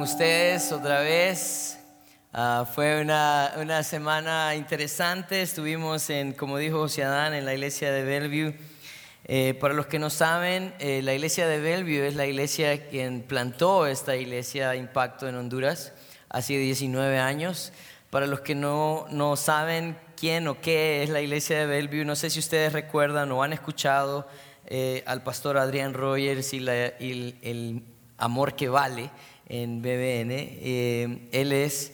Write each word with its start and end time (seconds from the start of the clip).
con 0.00 0.08
ustedes 0.08 0.72
otra 0.72 1.00
vez. 1.00 1.78
Ah, 2.32 2.66
fue 2.74 3.02
una, 3.02 3.52
una, 3.58 3.82
semana 3.82 4.54
interesante. 4.54 5.42
Estuvimos 5.42 6.08
en, 6.08 6.32
como 6.32 6.56
dijo 6.56 6.78
José 6.78 7.02
en 7.02 7.44
la 7.44 7.52
iglesia 7.52 7.92
de 7.92 8.02
Bellevue. 8.02 8.58
Eh, 9.26 9.52
para 9.60 9.74
los 9.74 9.88
que 9.88 9.98
no 9.98 10.08
saben, 10.08 10.72
eh, 10.78 11.02
la 11.02 11.12
iglesia 11.12 11.46
de 11.46 11.60
Bellevue 11.60 12.08
es 12.08 12.14
la 12.14 12.24
iglesia 12.24 12.88
quien 12.88 13.20
plantó 13.20 13.86
esta 13.86 14.16
iglesia 14.16 14.74
Impacto 14.74 15.28
en 15.28 15.34
Honduras 15.34 15.92
hace 16.30 16.56
19 16.56 17.18
años. 17.18 17.70
Para 18.08 18.26
los 18.26 18.40
que 18.40 18.54
no, 18.54 19.04
no 19.10 19.36
saben 19.36 19.98
quién 20.16 20.48
o 20.48 20.62
qué 20.62 21.02
es 21.02 21.10
la 21.10 21.20
iglesia 21.20 21.58
de 21.58 21.66
Bellevue, 21.66 22.06
no 22.06 22.16
sé 22.16 22.30
si 22.30 22.38
ustedes 22.38 22.72
recuerdan 22.72 23.30
o 23.32 23.42
han 23.42 23.52
escuchado 23.52 24.26
eh, 24.64 25.02
al 25.04 25.22
pastor 25.22 25.58
Adrián 25.58 25.92
Rogers 25.92 26.54
y, 26.54 26.60
la, 26.60 26.86
y 26.98 27.34
el 27.42 27.82
Amor 28.16 28.56
que 28.56 28.70
Vale 28.70 29.10
en 29.50 29.82
BBN. 29.82 30.30
Eh, 30.30 31.28
él 31.32 31.52
es 31.52 31.92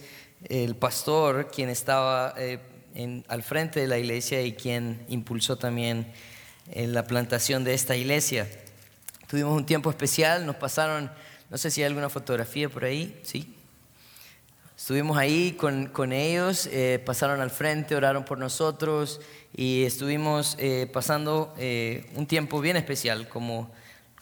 el 0.49 0.77
pastor 0.77 1.51
quien 1.51 1.71
estaba 1.71 2.35
eh, 2.37 2.59
al 3.27 3.43
frente 3.43 3.81
de 3.81 3.89
la 3.89 3.99
iglesia 3.99 4.43
y 4.43 4.53
quien 4.53 5.05
impulsó 5.09 5.57
también 5.57 6.13
en 6.71 6.93
la 6.93 7.07
plantación 7.07 7.65
de 7.65 7.75
esta 7.75 7.97
iglesia. 7.97 8.49
Tuvimos 9.27 9.57
un 9.57 9.67
tiempo 9.67 9.91
especial, 9.91 10.47
nos 10.47 10.57
pasaron, 10.57 11.11
no 11.51 11.59
sé 11.59 11.71
si 11.71 11.81
hay 11.81 11.87
alguna 11.87 12.11
fotografía 12.11 12.69
por 12.69 12.85
ahí, 12.85 13.19
¿sí? 13.25 13.53
Estuvimos 14.77 15.17
ahí 15.17 15.53
con, 15.53 15.87
con 15.87 16.13
ellos, 16.13 16.69
eh, 16.71 17.03
pasaron 17.05 17.41
al 17.41 17.51
frente, 17.51 17.97
oraron 17.97 18.27
por 18.27 18.37
nosotros 18.39 19.23
y 19.57 19.85
estuvimos 19.85 20.59
pasando 20.93 21.55
un 22.15 22.27
tiempo 22.27 22.61
bien 22.61 22.77
especial 22.77 23.27
como 23.27 23.71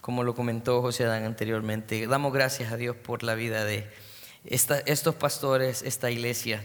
como 0.05 0.23
lo 0.23 0.35
comentó 0.35 0.83
José 0.83 1.05
Adán 1.05 1.23
anteriormente. 1.23 2.05
Damos 2.05 2.31
gracias 2.31 2.71
a 2.71 2.77
Dios 2.77 2.95
por 2.95 3.23
la 3.23 3.33
vida 3.33 3.65
de 3.65 3.89
estos 4.43 5.15
pastores, 5.15 5.81
esta 5.81 6.11
iglesia. 6.11 6.63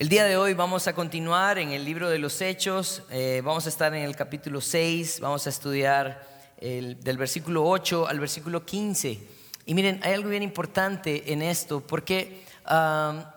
El 0.00 0.08
día 0.08 0.24
de 0.24 0.36
hoy 0.36 0.54
vamos 0.54 0.88
a 0.88 0.92
continuar 0.92 1.58
en 1.58 1.70
el 1.70 1.84
libro 1.84 2.10
de 2.10 2.18
los 2.18 2.40
Hechos, 2.40 3.04
eh, 3.10 3.42
vamos 3.44 3.66
a 3.66 3.68
estar 3.68 3.94
en 3.94 4.02
el 4.02 4.16
capítulo 4.16 4.60
6, 4.60 5.20
vamos 5.20 5.46
a 5.46 5.50
estudiar 5.50 6.26
del 6.60 7.16
versículo 7.16 7.64
8 7.64 8.08
al 8.08 8.18
versículo 8.18 8.66
15. 8.66 9.20
Y 9.64 9.74
miren, 9.74 10.00
hay 10.02 10.14
algo 10.14 10.30
bien 10.30 10.42
importante 10.42 11.32
en 11.32 11.42
esto, 11.42 11.80
porque 11.80 12.42
ah, 12.64 13.36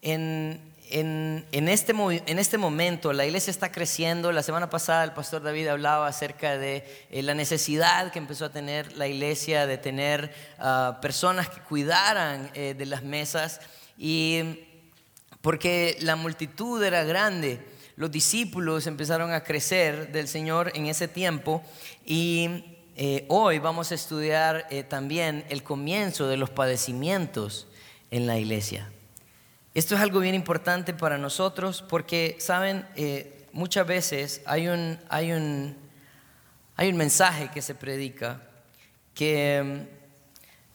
en, 0.00 0.60
en, 0.90 1.68
este, 1.68 1.92
en 1.92 2.38
este 2.38 2.58
momento 2.58 3.12
la 3.12 3.26
iglesia 3.26 3.50
está 3.50 3.70
creciendo. 3.70 4.32
La 4.32 4.42
semana 4.42 4.70
pasada 4.70 5.04
el 5.04 5.12
pastor 5.12 5.42
David 5.42 5.68
hablaba 5.68 6.06
acerca 6.06 6.56
de 6.56 6.84
eh, 7.10 7.22
la 7.22 7.34
necesidad 7.34 8.10
que 8.10 8.18
empezó 8.18 8.46
a 8.46 8.52
tener 8.52 8.96
la 8.96 9.06
iglesia 9.06 9.66
de 9.66 9.78
tener 9.78 10.32
ah, 10.58 10.98
personas 11.02 11.48
que 11.48 11.60
cuidaran 11.60 12.50
eh, 12.54 12.74
de 12.76 12.86
las 12.86 13.02
mesas. 13.02 13.60
Y 13.96 14.64
porque 15.40 15.96
la 16.00 16.16
multitud 16.16 16.82
era 16.82 17.04
grande, 17.04 17.60
los 17.96 18.10
discípulos 18.10 18.86
empezaron 18.86 19.32
a 19.32 19.44
crecer 19.44 20.12
del 20.12 20.28
Señor 20.28 20.72
en 20.74 20.86
ese 20.86 21.08
tiempo. 21.08 21.62
Y 22.04 22.64
eh, 22.96 23.26
hoy 23.28 23.58
vamos 23.58 23.92
a 23.92 23.94
estudiar 23.94 24.68
también 24.88 25.44
el 25.48 25.62
comienzo 25.62 26.28
de 26.28 26.36
los 26.36 26.50
padecimientos 26.50 27.66
en 28.10 28.26
la 28.26 28.38
iglesia. 28.38 28.90
Esto 29.78 29.94
es 29.94 30.00
algo 30.00 30.18
bien 30.18 30.34
importante 30.34 30.92
para 30.92 31.18
nosotros 31.18 31.84
porque, 31.88 32.36
saben, 32.40 32.84
eh, 32.96 33.46
muchas 33.52 33.86
veces 33.86 34.42
hay 34.44 34.66
un, 34.66 34.98
hay, 35.08 35.30
un, 35.30 35.76
hay 36.74 36.88
un 36.88 36.96
mensaje 36.96 37.48
que 37.54 37.62
se 37.62 37.76
predica 37.76 38.42
que 39.14 39.86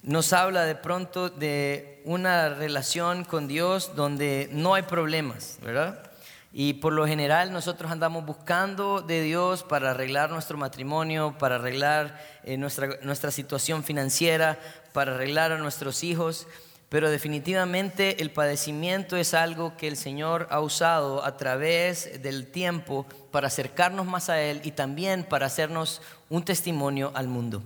mm, 0.03 0.09
nos 0.09 0.31
habla 0.31 0.63
de 0.63 0.75
pronto 0.75 1.27
de 1.27 2.01
una 2.05 2.47
relación 2.47 3.25
con 3.25 3.49
Dios 3.49 3.93
donde 3.93 4.47
no 4.53 4.73
hay 4.73 4.83
problemas, 4.83 5.57
¿verdad? 5.61 6.09
Y 6.53 6.75
por 6.75 6.93
lo 6.93 7.05
general 7.05 7.51
nosotros 7.51 7.91
andamos 7.91 8.25
buscando 8.25 9.01
de 9.01 9.21
Dios 9.21 9.63
para 9.63 9.91
arreglar 9.91 10.29
nuestro 10.29 10.57
matrimonio, 10.57 11.35
para 11.37 11.55
arreglar 11.55 12.23
eh, 12.45 12.55
nuestra, 12.55 12.87
nuestra 13.01 13.31
situación 13.31 13.83
financiera, 13.83 14.57
para 14.93 15.15
arreglar 15.15 15.51
a 15.51 15.57
nuestros 15.57 16.05
hijos 16.05 16.47
pero 16.93 17.09
definitivamente 17.09 18.21
el 18.21 18.29
padecimiento 18.29 19.17
es 19.17 19.33
algo 19.33 19.75
que 19.77 19.87
el 19.87 19.97
Señor 19.97 20.47
ha 20.51 20.59
usado 20.59 21.25
a 21.25 21.37
través 21.37 22.21
del 22.21 22.51
tiempo 22.51 23.07
para 23.31 23.47
acercarnos 23.47 24.05
más 24.05 24.29
a 24.29 24.39
Él 24.39 24.61
y 24.63 24.73
también 24.73 25.23
para 25.23 25.47
hacernos 25.47 26.03
un 26.29 26.45
testimonio 26.45 27.11
al 27.15 27.27
mundo. 27.27 27.63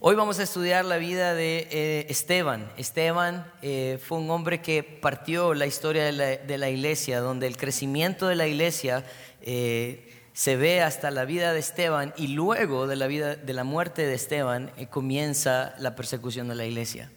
Hoy 0.00 0.16
vamos 0.16 0.38
a 0.38 0.42
estudiar 0.42 0.84
la 0.84 0.98
vida 0.98 1.32
de 1.32 1.66
eh, 1.70 2.06
Esteban. 2.10 2.70
Esteban 2.76 3.50
eh, 3.62 3.98
fue 4.06 4.18
un 4.18 4.30
hombre 4.30 4.60
que 4.60 4.82
partió 4.82 5.54
la 5.54 5.64
historia 5.64 6.04
de 6.04 6.58
la, 6.58 6.68
iglesia, 6.68 7.20
donde 7.20 7.46
el 7.46 7.56
crecimiento 7.56 8.26
de 8.26 8.36
la 8.36 8.46
iglesia 8.46 9.06
eh, 9.40 10.12
se 10.34 10.56
ve 10.56 10.82
hasta 10.82 11.10
la 11.10 11.24
vida 11.24 11.54
de 11.54 11.60
Esteban 11.60 12.12
y 12.18 12.26
luego 12.26 12.86
de 12.86 12.96
la, 12.96 13.06
vida, 13.06 13.34
de 13.34 13.52
la 13.54 13.64
muerte 13.64 14.06
de 14.06 14.12
Esteban 14.12 14.72
comienza 14.90 15.74
la 15.78 15.96
persecución 15.96 16.48
de 16.48 16.54
la 16.54 16.66
iglesia. 16.66 17.10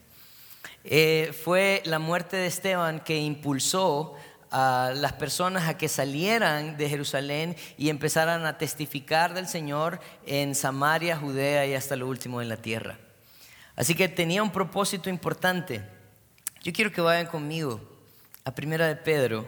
Eh, 0.84 1.34
fue 1.44 1.82
la 1.86 2.00
muerte 2.00 2.38
de 2.38 2.48
Esteban 2.48 3.02
que 3.02 3.18
impulsó 3.18 4.16
a 4.52 4.94
las 4.96 5.14
personas 5.14 5.68
a 5.68 5.78
que 5.78 5.88
salieran 5.88 6.78
de 6.78 6.90
Jerusalén 6.90 7.56
y 7.78 7.90
empezaran 7.90 8.46
a 8.46 8.58
testificar 8.58 9.34
del 9.34 9.48
Señor 9.48 10.00
en 10.26 10.56
Samaria, 10.56 11.18
Judea 11.18 11.66
y 11.66 11.76
hasta 11.76 11.96
lo 11.96 12.08
último 12.08 12.42
en 12.42 12.50
la 12.50 12.58
tierra. 12.58 12.98
Así 13.76 13.94
que 13.94 14.08
tenía 14.08 14.42
un 14.42 14.52
propósito 14.52 15.10
importante. 15.10 15.84
Yo 16.64 16.74
quiero 16.74 16.92
que 16.92 17.02
vayan 17.02 17.28
conmigo 17.28 17.80
a 18.44 18.56
Primera 18.56 18.88
de 18.88 18.96
Pedro, 18.96 19.48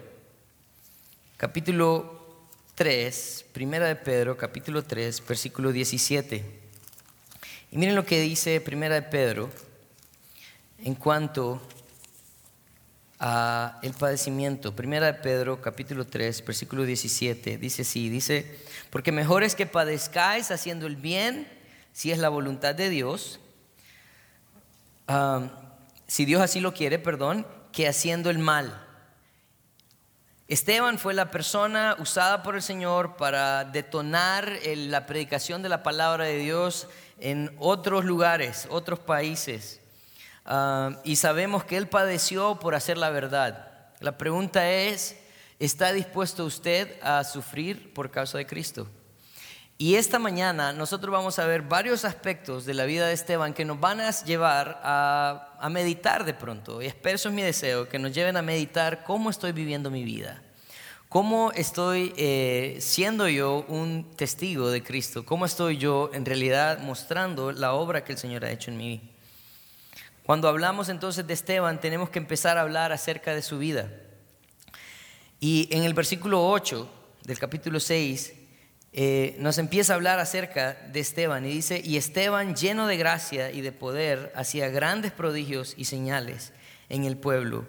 capítulo 1.37 2.47
3, 2.75 3.45
Primera 3.51 3.87
de 3.87 3.95
Pedro, 3.95 4.37
capítulo 4.37 4.83
3, 4.83 5.25
versículo 5.27 5.71
17. 5.71 6.45
Y 7.71 7.77
miren 7.77 7.95
lo 7.95 8.05
que 8.05 8.21
dice 8.21 8.61
Primera 8.61 8.95
de 8.95 9.01
Pedro 9.01 9.49
en 10.83 10.95
cuanto 10.95 11.61
a 13.19 13.79
el 13.83 13.93
padecimiento. 13.93 14.75
Primera 14.75 15.05
de 15.07 15.13
Pedro, 15.15 15.61
capítulo 15.61 16.07
3, 16.07 16.43
versículo 16.45 16.83
17, 16.83 17.57
dice 17.57 17.83
así, 17.83 18.09
dice, 18.09 18.59
porque 18.89 19.11
mejor 19.11 19.43
es 19.43 19.53
que 19.53 19.67
padezcáis 19.67 20.49
haciendo 20.49 20.87
el 20.87 20.95
bien, 20.95 21.47
si 21.93 22.11
es 22.11 22.17
la 22.17 22.29
voluntad 22.29 22.73
de 22.73 22.89
Dios, 22.89 23.39
si 26.07 26.25
Dios 26.25 26.41
así 26.41 26.59
lo 26.61 26.73
quiere, 26.73 26.97
perdón, 26.97 27.45
que 27.71 27.87
haciendo 27.87 28.29
el 28.29 28.39
mal. 28.39 28.87
Esteban 30.47 30.97
fue 30.97 31.13
la 31.13 31.31
persona 31.31 31.95
usada 31.99 32.43
por 32.43 32.55
el 32.55 32.61
Señor 32.61 33.17
para 33.17 33.65
detonar 33.65 34.57
la 34.65 35.05
predicación 35.05 35.61
de 35.61 35.69
la 35.69 35.83
palabra 35.83 36.25
de 36.25 36.37
Dios 36.37 36.87
en 37.19 37.53
otros 37.59 38.03
lugares, 38.03 38.67
otros 38.69 38.99
países. 38.99 39.80
Y 41.03 41.15
sabemos 41.15 41.63
que 41.63 41.77
Él 41.77 41.87
padeció 41.87 42.59
por 42.59 42.75
hacer 42.75 42.97
la 42.97 43.09
verdad. 43.09 43.69
La 43.99 44.17
pregunta 44.17 44.69
es, 44.69 45.17
¿está 45.59 45.93
dispuesto 45.93 46.45
usted 46.45 46.97
a 47.01 47.23
sufrir 47.23 47.93
por 47.93 48.09
causa 48.09 48.37
de 48.37 48.47
Cristo? 48.47 48.87
Y 49.81 49.95
esta 49.95 50.19
mañana 50.19 50.73
nosotros 50.73 51.11
vamos 51.11 51.39
a 51.39 51.45
ver 51.47 51.63
varios 51.63 52.05
aspectos 52.05 52.65
de 52.65 52.75
la 52.75 52.85
vida 52.85 53.07
de 53.07 53.13
Esteban 53.13 53.51
que 53.51 53.65
nos 53.65 53.79
van 53.79 53.99
a 53.99 54.11
llevar 54.11 54.79
a, 54.83 55.67
meditar 55.71 56.23
de 56.23 56.35
pronto. 56.35 56.83
Y 56.83 56.93
eso 57.03 57.29
es 57.29 57.33
mi 57.33 57.41
deseo, 57.41 57.89
que 57.89 57.97
nos 57.97 58.13
lleven 58.13 58.37
a 58.37 58.43
meditar 58.43 59.03
cómo 59.03 59.31
estoy 59.31 59.53
viviendo 59.53 59.89
mi 59.89 60.03
vida. 60.03 60.43
¿Cómo 61.09 61.51
estoy 61.53 62.13
eh, 62.15 62.77
siendo 62.79 63.27
yo 63.27 63.65
un 63.67 64.11
testigo 64.15 64.69
de 64.69 64.83
Cristo? 64.83 65.25
¿Cómo 65.25 65.45
estoy 65.45 65.77
yo 65.77 66.11
en 66.13 66.25
realidad 66.25 66.77
mostrando 66.79 67.51
la 67.51 67.73
obra 67.73 68.03
que 68.03 68.11
el 68.11 68.19
Señor 68.19 68.45
ha 68.45 68.51
hecho 68.51 68.69
en 68.69 68.77
mí? 68.77 69.10
Cuando 70.25 70.47
hablamos 70.47 70.89
entonces 70.89 71.25
de 71.25 71.33
Esteban, 71.33 71.79
tenemos 71.79 72.09
que 72.09 72.19
empezar 72.19 72.57
a 72.57 72.61
hablar 72.61 72.91
acerca 72.91 73.33
de 73.33 73.41
su 73.41 73.57
vida. 73.57 73.91
Y 75.39 75.67
en 75.71 75.83
el 75.83 75.93
versículo 75.93 76.47
8 76.47 76.89
del 77.23 77.39
capítulo 77.39 77.79
6 77.79 78.33
eh, 78.93 79.35
nos 79.39 79.57
empieza 79.57 79.93
a 79.93 79.95
hablar 79.95 80.19
acerca 80.19 80.73
de 80.73 80.99
Esteban 80.99 81.45
y 81.45 81.49
dice, 81.49 81.81
y 81.83 81.97
Esteban 81.97 82.55
lleno 82.55 82.87
de 82.87 82.97
gracia 82.97 83.49
y 83.51 83.61
de 83.61 83.71
poder 83.71 84.31
hacía 84.35 84.69
grandes 84.69 85.11
prodigios 85.11 85.73
y 85.77 85.85
señales 85.85 86.53
en 86.89 87.05
el 87.05 87.17
pueblo. 87.17 87.65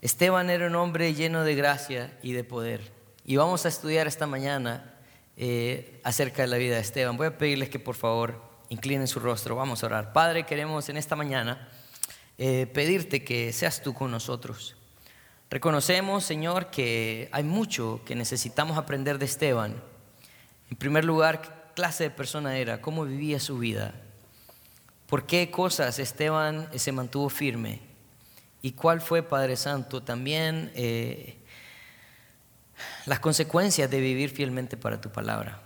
Esteban 0.00 0.50
era 0.50 0.68
un 0.68 0.76
hombre 0.76 1.14
lleno 1.14 1.42
de 1.42 1.56
gracia 1.56 2.16
y 2.22 2.32
de 2.32 2.44
poder. 2.44 2.92
Y 3.24 3.36
vamos 3.36 3.66
a 3.66 3.68
estudiar 3.68 4.06
esta 4.06 4.26
mañana 4.26 4.94
eh, 5.36 6.00
acerca 6.04 6.42
de 6.42 6.48
la 6.48 6.56
vida 6.56 6.76
de 6.76 6.80
Esteban. 6.80 7.16
Voy 7.16 7.26
a 7.26 7.38
pedirles 7.38 7.68
que 7.68 7.80
por 7.80 7.96
favor 7.96 8.40
inclinen 8.68 9.06
su 9.06 9.20
rostro. 9.20 9.56
Vamos 9.56 9.82
a 9.82 9.86
orar. 9.86 10.12
Padre, 10.12 10.44
queremos 10.44 10.88
en 10.88 10.96
esta 10.96 11.16
mañana 11.16 11.68
eh, 12.38 12.66
pedirte 12.66 13.24
que 13.24 13.52
seas 13.52 13.82
tú 13.82 13.94
con 13.94 14.10
nosotros. 14.10 14.76
Reconocemos, 15.48 16.24
Señor, 16.24 16.70
que 16.70 17.28
hay 17.32 17.44
mucho 17.44 18.00
que 18.04 18.16
necesitamos 18.16 18.76
aprender 18.76 19.18
de 19.18 19.26
Esteban. 19.26 19.80
En 20.70 20.76
primer 20.76 21.04
lugar, 21.04 21.72
clase 21.74 22.04
de 22.04 22.10
persona 22.10 22.58
era, 22.58 22.80
cómo 22.80 23.04
vivía 23.04 23.38
su 23.38 23.58
vida. 23.58 23.94
¿Por 25.06 25.24
qué 25.24 25.50
cosas 25.50 26.00
Esteban 26.00 26.68
se 26.74 26.90
mantuvo 26.90 27.28
firme? 27.28 27.80
¿Y 28.60 28.72
cuál 28.72 29.00
fue, 29.00 29.22
Padre 29.22 29.56
Santo, 29.56 30.02
también 30.02 30.72
eh, 30.74 31.36
las 33.04 33.20
consecuencias 33.20 33.88
de 33.88 34.00
vivir 34.00 34.30
fielmente 34.30 34.76
para 34.76 35.00
tu 35.00 35.10
palabra? 35.10 35.62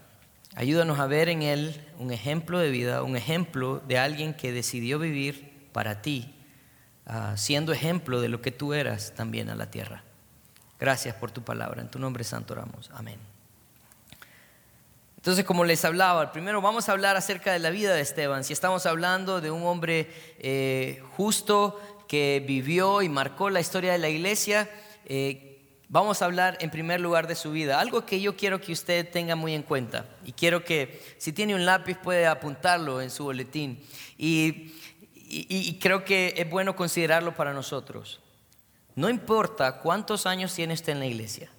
Ayúdanos 0.54 0.98
a 0.98 1.06
ver 1.06 1.28
en 1.28 1.42
él 1.42 1.80
un 1.98 2.10
ejemplo 2.12 2.58
de 2.58 2.70
vida, 2.70 3.02
un 3.02 3.16
ejemplo 3.16 3.80
de 3.86 3.98
alguien 3.98 4.34
que 4.34 4.52
decidió 4.52 4.98
vivir 4.98 5.68
para 5.72 6.02
ti, 6.02 6.34
ah, 7.06 7.34
siendo 7.36 7.72
ejemplo 7.72 8.20
de 8.20 8.28
lo 8.28 8.40
que 8.40 8.50
tú 8.50 8.74
eras 8.74 9.14
también 9.14 9.48
a 9.48 9.54
la 9.54 9.70
tierra. 9.70 10.02
Gracias 10.78 11.14
por 11.14 11.30
tu 11.30 11.42
palabra. 11.42 11.80
En 11.80 11.90
tu 11.90 11.98
nombre 11.98 12.24
santo 12.24 12.54
oramos. 12.54 12.90
Amén. 12.94 13.18
Entonces, 15.16 15.44
como 15.44 15.66
les 15.66 15.84
hablaba, 15.84 16.32
primero 16.32 16.62
vamos 16.62 16.88
a 16.88 16.92
hablar 16.92 17.14
acerca 17.14 17.52
de 17.52 17.58
la 17.58 17.68
vida 17.68 17.94
de 17.94 18.00
Esteban. 18.00 18.42
Si 18.42 18.54
estamos 18.54 18.86
hablando 18.86 19.42
de 19.42 19.50
un 19.50 19.64
hombre 19.64 20.10
eh, 20.38 21.02
justo 21.16 21.78
que 22.08 22.42
vivió 22.44 23.02
y 23.02 23.10
marcó 23.10 23.50
la 23.50 23.60
historia 23.60 23.92
de 23.92 23.98
la 23.98 24.08
iglesia, 24.08 24.70
eh, 25.04 25.49
vamos 25.90 26.22
a 26.22 26.24
hablar 26.24 26.56
en 26.60 26.70
primer 26.70 27.00
lugar 27.00 27.26
de 27.26 27.34
su 27.34 27.50
vida. 27.50 27.78
Algo 27.78 28.06
que 28.06 28.20
yo 28.22 28.36
quiero 28.36 28.60
que 28.60 28.72
usted 28.72 29.10
tenga 29.10 29.36
muy 29.36 29.54
en 29.54 29.62
cuenta. 29.62 30.06
Y 30.24 30.32
quiero 30.32 30.64
que 30.64 31.02
si 31.18 31.32
tiene 31.32 31.54
un 31.54 31.66
lápiz 31.66 31.98
puede 31.98 32.26
apuntarlo 32.26 33.02
en 33.02 33.10
su 33.10 33.24
boletín. 33.24 33.84
Y, 34.16 34.72
y 35.28 35.78
creo 35.78 36.04
que 36.04 36.32
es 36.36 36.48
bueno 36.48 36.74
considerarlo 36.74 37.36
para 37.36 37.52
nosotros. 37.52 38.20
No 38.94 39.10
importa 39.10 39.80
cuántos 39.80 40.26
años 40.26 40.54
tiene 40.54 40.74
usted 40.74 40.92
en 40.92 41.00
la 41.00 41.06
iglesia. 41.06 41.50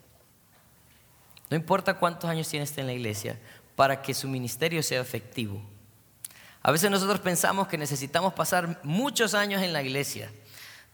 No 1.50 1.57
importa 1.57 1.95
cuántos 1.95 2.30
años 2.30 2.48
tiene 2.48 2.63
usted 2.63 2.80
en 2.80 2.88
la 2.88 2.94
iglesia, 2.94 3.38
para 3.75 4.01
que 4.01 4.13
su 4.13 4.30
ministerio 4.30 4.81
sea 4.81 5.01
efectivo. 5.01 5.62
A 6.62 6.72
veces 6.72 6.89
nosotros 6.89 7.19
pensamos 7.19 7.68
que 7.68 7.77
necesitamos 7.77 8.34
pasar 8.34 8.80
muchos 8.84 9.34
años 9.34 9.62
en 9.62 9.74
la 9.74 9.84
iglesia, 9.84 10.31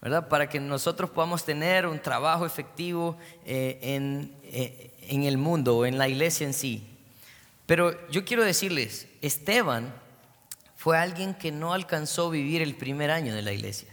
¿verdad? 0.00 0.28
Para 0.28 0.48
que 0.48 0.60
nosotros 0.60 1.10
podamos 1.10 1.44
tener 1.44 1.86
un 1.86 2.00
trabajo 2.00 2.46
efectivo 2.46 3.16
eh, 3.44 3.78
en, 3.82 4.34
eh, 4.44 4.94
en 5.08 5.24
el 5.24 5.38
mundo 5.38 5.78
o 5.78 5.86
en 5.86 5.98
la 5.98 6.08
iglesia 6.08 6.46
en 6.46 6.54
sí. 6.54 6.86
Pero 7.66 8.08
yo 8.08 8.24
quiero 8.24 8.44
decirles, 8.44 9.08
Esteban 9.20 9.92
fue 10.76 10.96
alguien 10.96 11.34
que 11.34 11.50
no 11.52 11.72
alcanzó 11.72 12.30
vivir 12.30 12.62
el 12.62 12.76
primer 12.76 13.10
año 13.10 13.34
de 13.34 13.42
la 13.42 13.52
iglesia. 13.52 13.88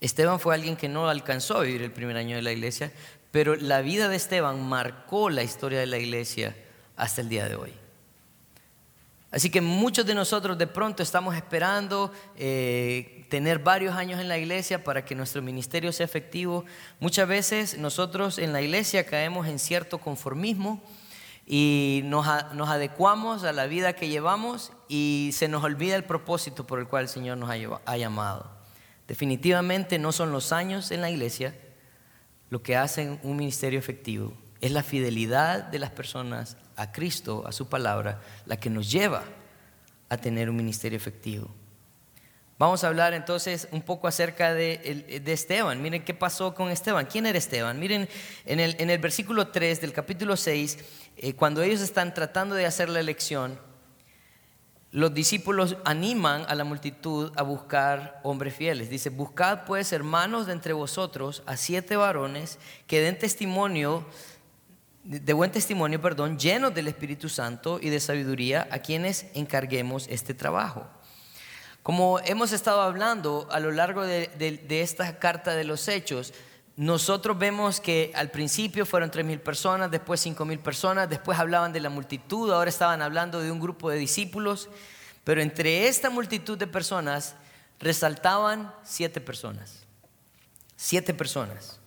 Esteban 0.00 0.38
fue 0.38 0.54
alguien 0.54 0.76
que 0.76 0.88
no 0.88 1.08
alcanzó 1.08 1.58
a 1.58 1.62
vivir 1.62 1.82
el 1.82 1.90
primer 1.90 2.16
año 2.16 2.36
de 2.36 2.42
la 2.42 2.52
iglesia, 2.52 2.92
pero 3.30 3.56
la 3.56 3.80
vida 3.80 4.08
de 4.08 4.16
Esteban 4.16 4.62
marcó 4.68 5.28
la 5.30 5.42
historia 5.42 5.80
de 5.80 5.86
la 5.86 5.98
iglesia 5.98 6.54
hasta 6.96 7.20
el 7.20 7.28
día 7.28 7.48
de 7.48 7.56
hoy. 7.56 7.72
Así 9.30 9.50
que 9.50 9.60
muchos 9.60 10.06
de 10.06 10.14
nosotros 10.14 10.56
de 10.56 10.66
pronto 10.66 11.02
estamos 11.02 11.36
esperando 11.36 12.12
eh, 12.36 13.26
tener 13.28 13.58
varios 13.58 13.94
años 13.94 14.20
en 14.20 14.28
la 14.28 14.38
iglesia 14.38 14.82
para 14.82 15.04
que 15.04 15.14
nuestro 15.14 15.42
ministerio 15.42 15.92
sea 15.92 16.06
efectivo. 16.06 16.64
Muchas 16.98 17.28
veces 17.28 17.76
nosotros 17.78 18.38
en 18.38 18.54
la 18.54 18.62
iglesia 18.62 19.04
caemos 19.04 19.46
en 19.46 19.58
cierto 19.58 19.98
conformismo 19.98 20.82
y 21.46 22.00
nos, 22.04 22.26
nos 22.54 22.70
adecuamos 22.70 23.44
a 23.44 23.52
la 23.52 23.66
vida 23.66 23.92
que 23.92 24.08
llevamos 24.08 24.72
y 24.88 25.30
se 25.34 25.48
nos 25.48 25.62
olvida 25.62 25.94
el 25.96 26.04
propósito 26.04 26.66
por 26.66 26.78
el 26.78 26.86
cual 26.86 27.02
el 27.02 27.08
Señor 27.08 27.36
nos 27.36 27.50
ha 27.50 27.96
llamado. 27.96 28.50
Definitivamente 29.06 29.98
no 29.98 30.12
son 30.12 30.32
los 30.32 30.52
años 30.52 30.90
en 30.90 31.02
la 31.02 31.10
iglesia, 31.10 31.54
lo 32.50 32.62
que 32.62 32.76
hacen 32.76 33.20
un 33.22 33.36
ministerio 33.36 33.78
efectivo. 33.78 34.32
Es 34.60 34.72
la 34.72 34.82
fidelidad 34.82 35.64
de 35.64 35.78
las 35.78 35.90
personas 35.90 36.56
a 36.78 36.90
Cristo, 36.90 37.44
a 37.46 37.52
su 37.52 37.68
palabra, 37.68 38.20
la 38.46 38.58
que 38.58 38.70
nos 38.70 38.90
lleva 38.90 39.22
a 40.08 40.16
tener 40.16 40.48
un 40.48 40.56
ministerio 40.56 40.96
efectivo. 40.96 41.48
Vamos 42.58 42.82
a 42.82 42.88
hablar 42.88 43.14
entonces 43.14 43.68
un 43.70 43.82
poco 43.82 44.08
acerca 44.08 44.52
de, 44.52 45.22
Esteban. 45.26 45.80
Miren 45.80 46.04
qué 46.04 46.14
pasó 46.14 46.54
con 46.54 46.70
Esteban. 46.70 47.06
¿Quién 47.06 47.26
era 47.26 47.38
Esteban? 47.38 47.78
Miren 47.78 48.08
en 48.46 48.58
el, 48.58 48.74
en 48.80 48.90
el 48.90 48.98
versículo 48.98 49.48
3 49.48 49.80
del 49.80 49.92
capítulo 49.92 50.36
6, 50.36 50.78
eh, 51.18 51.34
cuando 51.34 51.62
ellos 51.62 51.80
están 51.80 52.14
tratando 52.14 52.56
de 52.56 52.66
hacer 52.66 52.88
la 52.88 52.98
elección, 52.98 53.60
los 54.90 55.12
discípulos 55.12 55.76
animan 55.84 56.46
a 56.48 56.54
la 56.54 56.64
multitud 56.64 57.30
a 57.36 57.42
buscar 57.42 58.20
hombres 58.24 58.54
fieles. 58.54 58.88
Dice, 58.88 59.10
buscad 59.10 59.64
pues 59.64 59.92
hermanos 59.92 60.46
de 60.46 60.54
entre 60.54 60.72
vosotros 60.72 61.42
a 61.46 61.56
siete 61.56 61.96
varones 61.96 62.58
que 62.86 63.00
den 63.00 63.18
testimonio, 63.18 64.06
de 65.08 65.32
buen 65.32 65.50
testimonio, 65.50 66.02
perdón, 66.02 66.38
llenos 66.38 66.74
del 66.74 66.86
Espíritu 66.86 67.30
Santo 67.30 67.78
y 67.80 67.88
de 67.88 67.98
sabiduría, 67.98 68.68
a 68.70 68.80
quienes 68.80 69.24
encarguemos 69.32 70.06
este 70.08 70.34
trabajo. 70.34 70.86
Como 71.82 72.18
hemos 72.26 72.52
estado 72.52 72.82
hablando 72.82 73.48
a 73.50 73.58
lo 73.58 73.70
largo 73.70 74.04
de, 74.04 74.66
esta 74.68 75.18
carta 75.18 75.54
de 75.54 75.64
los 75.64 75.88
hechos, 75.88 76.34
nosotros 76.76 77.38
vemos 77.38 77.80
que 77.80 78.12
al 78.14 78.30
principio 78.30 78.84
fueron 78.84 79.10
tres 79.10 79.24
mil 79.24 79.40
personas, 79.40 79.90
después 79.90 80.20
cinco 80.20 80.44
mil 80.44 80.58
personas, 80.58 81.08
después 81.08 81.38
hablaban 81.38 81.72
de 81.72 81.80
la 81.80 81.88
multitud, 81.88 82.52
ahora 82.52 82.68
estaban 82.68 83.00
hablando 83.00 83.40
de 83.40 83.50
un 83.50 83.60
grupo 83.60 83.88
de 83.88 83.96
discípulos, 83.96 84.68
pero 85.24 85.40
entre 85.40 85.88
esta 85.88 86.10
multitud 86.10 86.58
de 86.58 86.66
personas 86.66 87.34
resaltaban 87.80 88.74
siete 88.84 89.22
personas. 89.22 89.86
Siete 90.76 91.14
personas. 91.14 91.80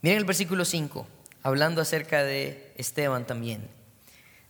Miren 0.00 0.16
el 0.16 0.24
versículo 0.24 0.64
5, 0.64 1.06
hablando 1.46 1.80
acerca 1.80 2.24
de 2.24 2.72
Esteban 2.76 3.24
también. 3.24 3.68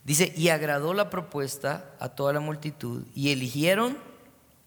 Dice, 0.03 0.33
y 0.35 0.49
agradó 0.49 0.95
la 0.95 1.11
propuesta 1.11 1.91
a 2.01 2.09
toda 2.09 2.33
la 2.33 2.41
multitud 2.41 3.05
y 3.15 3.33
eligieron, 3.33 3.99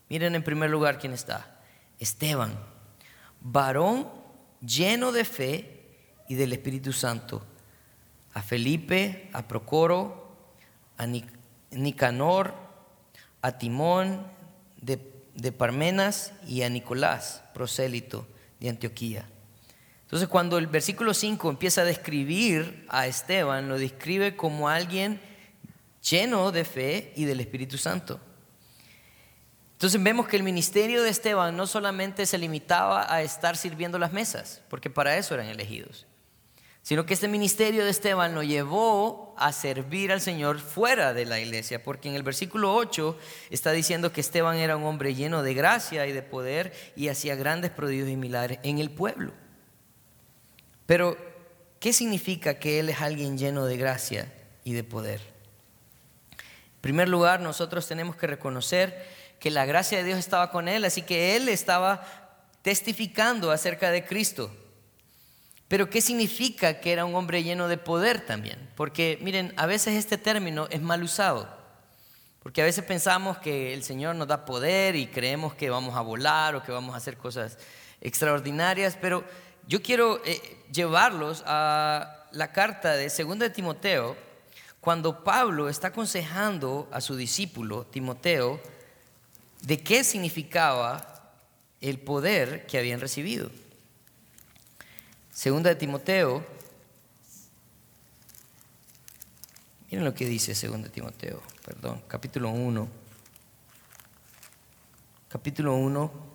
miren 0.10 0.36
en 0.36 0.44
primer 0.44 0.70
lugar 0.70 1.00
quién 1.00 1.12
está, 1.12 1.60
Esteban, 1.98 2.54
varón 3.42 4.08
lleno 4.62 5.12
de 5.12 5.26
fe 5.26 5.82
y 6.28 6.36
del 6.36 6.54
Espíritu 6.54 6.94
Santo, 6.94 7.42
a 8.36 8.44
Felipe, 8.44 9.32
a 9.34 9.48
Procoro, 9.48 10.38
a 10.98 11.08
Nicanor, 11.72 12.54
a 13.42 13.58
Timón 13.58 14.28
de, 14.80 15.52
Parmenas 15.52 16.34
y 16.46 16.62
a 16.62 16.70
Nicolás, 16.70 17.42
prosélito 17.56 18.28
de 18.60 18.70
Antioquía. 18.70 19.28
Entonces 20.10 20.28
cuando 20.28 20.58
el 20.58 20.66
versículo 20.66 21.14
5 21.14 21.52
empieza 21.52 21.82
a 21.82 21.86
describir 21.86 22.84
a 22.90 23.06
Esteban, 23.06 23.70
lo 23.70 23.78
describe 23.78 24.36
como 24.36 24.68
alguien 24.68 25.22
lleno 26.02 26.52
de 26.52 26.66
fe 26.66 27.14
y 27.16 27.26
del 27.26 27.40
Espíritu 27.40 27.78
Santo. 27.78 28.20
Entonces 29.74 30.02
vemos 30.02 30.28
que 30.28 30.36
el 30.36 30.42
ministerio 30.42 31.04
de 31.04 31.12
Esteban 31.12 31.56
no 31.56 31.68
solamente 31.68 32.26
se 32.26 32.40
limitaba 32.40 33.14
a 33.14 33.22
estar 33.22 33.56
sirviendo 33.56 34.00
las 34.00 34.12
mesas, 34.12 34.64
porque 34.68 34.90
para 34.90 35.16
eso 35.16 35.36
eran 35.36 35.46
elegidos, 35.46 36.08
sino 36.82 37.06
que 37.06 37.14
este 37.14 37.28
ministerio 37.28 37.84
de 37.84 37.92
Esteban 37.92 38.34
lo 38.34 38.42
llevó 38.42 39.36
a 39.38 39.52
servir 39.52 40.12
al 40.12 40.22
Señor 40.22 40.58
fuera 40.58 41.14
de 41.14 41.26
la 41.26 41.40
iglesia, 41.40 41.84
porque 41.84 42.10
en 42.10 42.16
el 42.16 42.24
versículo 42.24 42.74
8 42.74 43.16
está 43.52 43.74
diciendo 43.74 44.12
que 44.12 44.22
Esteban 44.22 44.58
era 44.58 44.76
un 44.76 44.86
hombre 44.86 45.14
lleno 45.14 45.44
de 45.44 45.54
gracia 45.54 46.08
y 46.08 46.14
de 46.14 46.24
poder 46.24 46.74
y 46.96 47.10
hacía 47.10 47.36
grandes 47.36 47.70
prodigios 47.70 48.10
y 48.10 48.16
milagros 48.16 48.58
en 48.64 48.80
el 48.80 48.90
pueblo. 48.90 49.34
Pero, 50.90 51.16
¿qué 51.80 51.94
significa 51.94 52.58
que 52.58 52.80
Él 52.80 52.90
es 52.90 53.00
alguien 53.00 53.38
lleno 53.38 53.68
de 53.68 53.78
gracia 53.78 54.34
y 54.64 54.74
de 54.74 54.84
poder? 54.84 55.22
En 56.32 56.82
primer 56.82 57.08
lugar, 57.08 57.42
nosotros 57.42 57.88
tenemos 57.88 58.16
que 58.16 58.26
reconocer 58.26 59.06
que 59.40 59.52
la 59.52 59.68
gracia 59.68 60.00
de 60.00 60.04
Dios 60.04 60.18
estaba 60.18 60.50
con 60.50 60.68
él, 60.68 60.84
así 60.84 61.04
que 61.04 61.36
él 61.36 61.48
estaba 61.48 62.02
testificando 62.64 63.52
acerca 63.52 63.92
de 63.92 64.04
Cristo. 64.04 64.52
Pero 65.68 65.92
¿qué 65.92 66.02
significa 66.02 66.80
que 66.80 66.92
era 66.92 67.06
un 67.06 67.14
hombre 67.14 67.44
lleno 67.44 67.68
de 67.68 67.78
poder 67.78 68.26
también? 68.26 68.58
Porque 68.76 69.20
miren, 69.22 69.54
a 69.58 69.68
veces 69.68 69.94
este 69.94 70.18
término 70.18 70.68
es 70.72 70.82
mal 70.82 71.04
usado. 71.04 71.56
Porque 72.42 72.64
a 72.64 72.66
veces 72.66 72.84
pensamos 72.84 73.38
que 73.38 73.76
el 73.76 73.84
Señor 73.84 74.16
nos 74.16 74.28
da 74.28 74.44
poder 74.44 74.96
y 74.96 75.06
creemos 75.06 75.54
que 75.54 75.70
vamos 75.70 75.96
a 75.96 76.02
volar 76.02 76.56
o 76.56 76.64
que 76.64 76.72
vamos 76.72 76.96
a 76.96 76.98
hacer 76.98 77.16
cosas 77.16 77.60
extraordinarias, 78.02 78.98
pero 79.00 79.24
yo 79.70 79.84
quiero 79.84 80.20
eh, 80.26 80.58
llevarlos 80.74 81.44
a 81.46 82.26
la 82.32 82.52
carta 82.52 82.94
de 82.94 83.08
2 83.08 83.38
de 83.38 83.52
Timoteo, 83.52 84.18
cuando 84.82 85.24
Pablo 85.24 85.70
está 85.70 85.90
aconsejando 85.90 86.90
a 86.92 87.02
su 87.02 87.16
discípulo 87.16 87.86
Timoteo 87.86 88.60
de 89.62 89.80
qué 89.80 90.04
significaba 90.04 91.36
el 91.82 92.00
poder 92.00 92.66
que 92.66 92.80
habían 92.80 93.00
recibido. 93.00 93.52
Segunda 95.32 95.70
de 95.70 95.76
Timoteo, 95.76 96.44
miren 99.92 100.04
lo 100.04 100.16
que 100.16 100.26
dice 100.26 100.56
Segunda 100.56 100.88
de 100.88 100.94
Timoteo, 100.96 101.44
perdón, 101.64 102.02
capítulo 102.08 102.50
1. 102.50 102.90
Capítulo 105.28 105.76
1, 105.76 106.29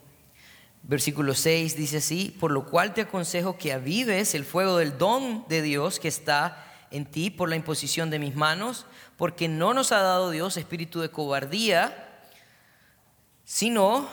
versículo 0.87 1.35
6 1.35 1.77
dice 1.77 1.99
así, 1.99 2.37
por 2.39 2.51
lo 2.51 2.67
cual 2.67 2.95
te 2.95 3.03
aconsejo 3.03 3.57
que 3.57 3.73
avives 3.73 4.35
el 4.35 4.45
fuego 4.45 4.77
del 4.77 4.99
don 4.99 5.47
de 5.49 5.63
Dios 5.63 5.99
que 5.99 6.09
está 6.09 6.73
en 6.91 7.07
ti 7.07 7.31
por 7.31 7.49
la 7.49 7.57
imposición 7.57 8.11
de 8.11 8.19
mis 8.19 8.37
manos, 8.37 8.87
porque 9.17 9.49
no 9.49 9.75
nos 9.75 9.93
ha 9.93 9.99
dado 9.99 10.31
Dios 10.31 10.57
espíritu 10.57 11.01
de 11.01 11.11
cobardía, 11.11 12.23
sino 13.45 14.09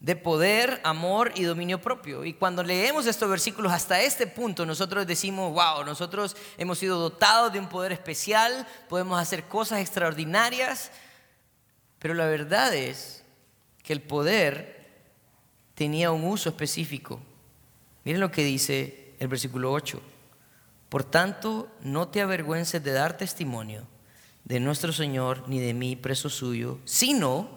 de 0.00 0.16
poder, 0.16 0.80
amor 0.82 1.30
y 1.36 1.44
dominio 1.44 1.80
propio. 1.80 2.24
Y 2.24 2.32
cuando 2.32 2.64
leemos 2.64 3.06
estos 3.06 3.30
versículos 3.30 3.72
hasta 3.72 4.00
este 4.02 4.26
punto, 4.26 4.66
nosotros 4.66 5.06
decimos, 5.06 5.52
wow, 5.52 5.84
nosotros 5.84 6.36
hemos 6.58 6.78
sido 6.78 6.98
dotados 6.98 7.52
de 7.52 7.60
un 7.60 7.68
poder 7.68 7.92
especial, 7.92 8.66
podemos 8.88 9.20
hacer 9.20 9.44
cosas 9.44 9.78
extraordinarias, 9.78 10.90
pero 12.00 12.14
la 12.14 12.26
verdad 12.26 12.74
es 12.74 13.22
que 13.84 13.92
el 13.92 14.02
poder 14.02 14.81
tenía 15.74 16.10
un 16.10 16.24
uso 16.24 16.48
específico. 16.48 17.20
Miren 18.04 18.20
lo 18.20 18.30
que 18.30 18.44
dice 18.44 19.14
el 19.18 19.28
versículo 19.28 19.72
8. 19.72 20.00
Por 20.88 21.04
tanto, 21.04 21.68
no 21.82 22.08
te 22.08 22.20
avergüences 22.20 22.82
de 22.82 22.92
dar 22.92 23.16
testimonio 23.16 23.86
de 24.44 24.60
nuestro 24.60 24.92
Señor 24.92 25.48
ni 25.48 25.60
de 25.60 25.74
mí, 25.74 25.96
preso 25.96 26.28
suyo, 26.28 26.78
sino 26.84 27.48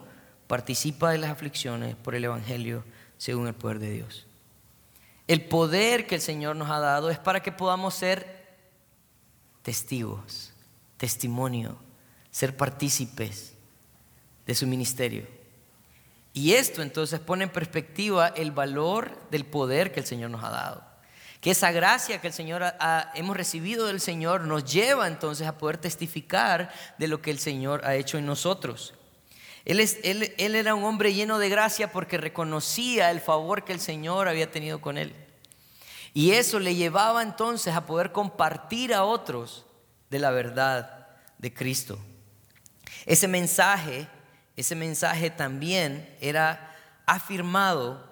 participa 0.48 1.12
de 1.12 1.18
las 1.18 1.32
aflicciones 1.32 1.96
por 1.96 2.16
el 2.16 2.24
Evangelio 2.26 2.84
según 3.18 3.48
el 3.48 3.54
poder 3.54 3.80
de 3.80 3.92
Dios. 3.92 4.26
El 5.28 5.46
poder 5.46 6.06
que 6.06 6.16
el 6.16 6.22
Señor 6.22 6.56
nos 6.56 6.70
ha 6.70 6.80
dado 6.80 7.10
es 7.10 7.18
para 7.18 7.42
que 7.42 7.52
podamos 7.52 7.96
ser 7.96 8.46
testigos, 9.64 10.54
testimonio, 10.98 11.78
ser 12.30 12.56
partícipes 12.56 13.54
de 14.46 14.54
su 14.54 14.68
ministerio. 14.68 15.26
Y 16.36 16.54
esto 16.54 16.84
entonces 16.84 17.20
pone 17.20 17.46
en 17.46 17.50
perspectiva 17.50 18.28
el 18.28 18.52
valor 18.52 19.18
del 19.32 19.44
poder 19.44 19.92
que 19.92 20.02
el 20.02 20.06
Señor 20.06 20.30
nos 20.30 20.44
ha 20.44 20.52
dado 20.52 20.96
que 21.46 21.52
esa 21.52 21.72
gracia 21.72 22.20
que 22.20 22.26
el 22.26 22.34
Señor 22.34 22.64
hemos 23.14 23.38
recibido 23.38 23.86
del 23.86 24.02
Señor 24.02 24.42
nos 24.46 24.66
lleva 24.66 25.06
entonces 25.06 25.46
a 25.46 25.60
poder 25.60 25.78
testificar 25.78 26.74
de 26.98 27.08
lo 27.08 27.22
que 27.22 27.30
el 27.30 27.38
Señor 27.38 27.86
ha 27.86 27.94
hecho 27.94 28.18
en 28.18 28.26
nosotros. 28.26 28.96
Él, 29.64 29.80
es, 29.80 30.00
él, 30.02 30.34
él 30.40 30.56
era 30.56 30.74
un 30.74 30.84
hombre 30.84 31.14
lleno 31.14 31.38
de 31.38 31.50
gracia 31.50 31.92
porque 31.92 32.18
reconocía 32.18 33.12
el 33.12 33.22
favor 33.22 33.64
que 33.64 33.74
el 33.74 33.80
Señor 33.80 34.28
había 34.28 34.50
tenido 34.50 34.82
con 34.82 34.98
él. 34.98 35.16
Y 36.16 36.32
eso 36.32 36.58
le 36.58 36.74
llevaba 36.74 37.22
entonces 37.22 37.76
a 37.76 37.86
poder 37.86 38.12
compartir 38.12 38.92
a 38.92 39.04
otros 39.04 39.68
de 40.10 40.18
la 40.18 40.32
verdad 40.32 41.10
de 41.38 41.54
Cristo. 41.54 42.00
Ese 43.06 43.28
mensaje, 43.28 44.08
ese 44.56 44.76
mensaje 44.76 45.30
también 45.30 46.10
era 46.22 46.76
afirmado 47.06 48.10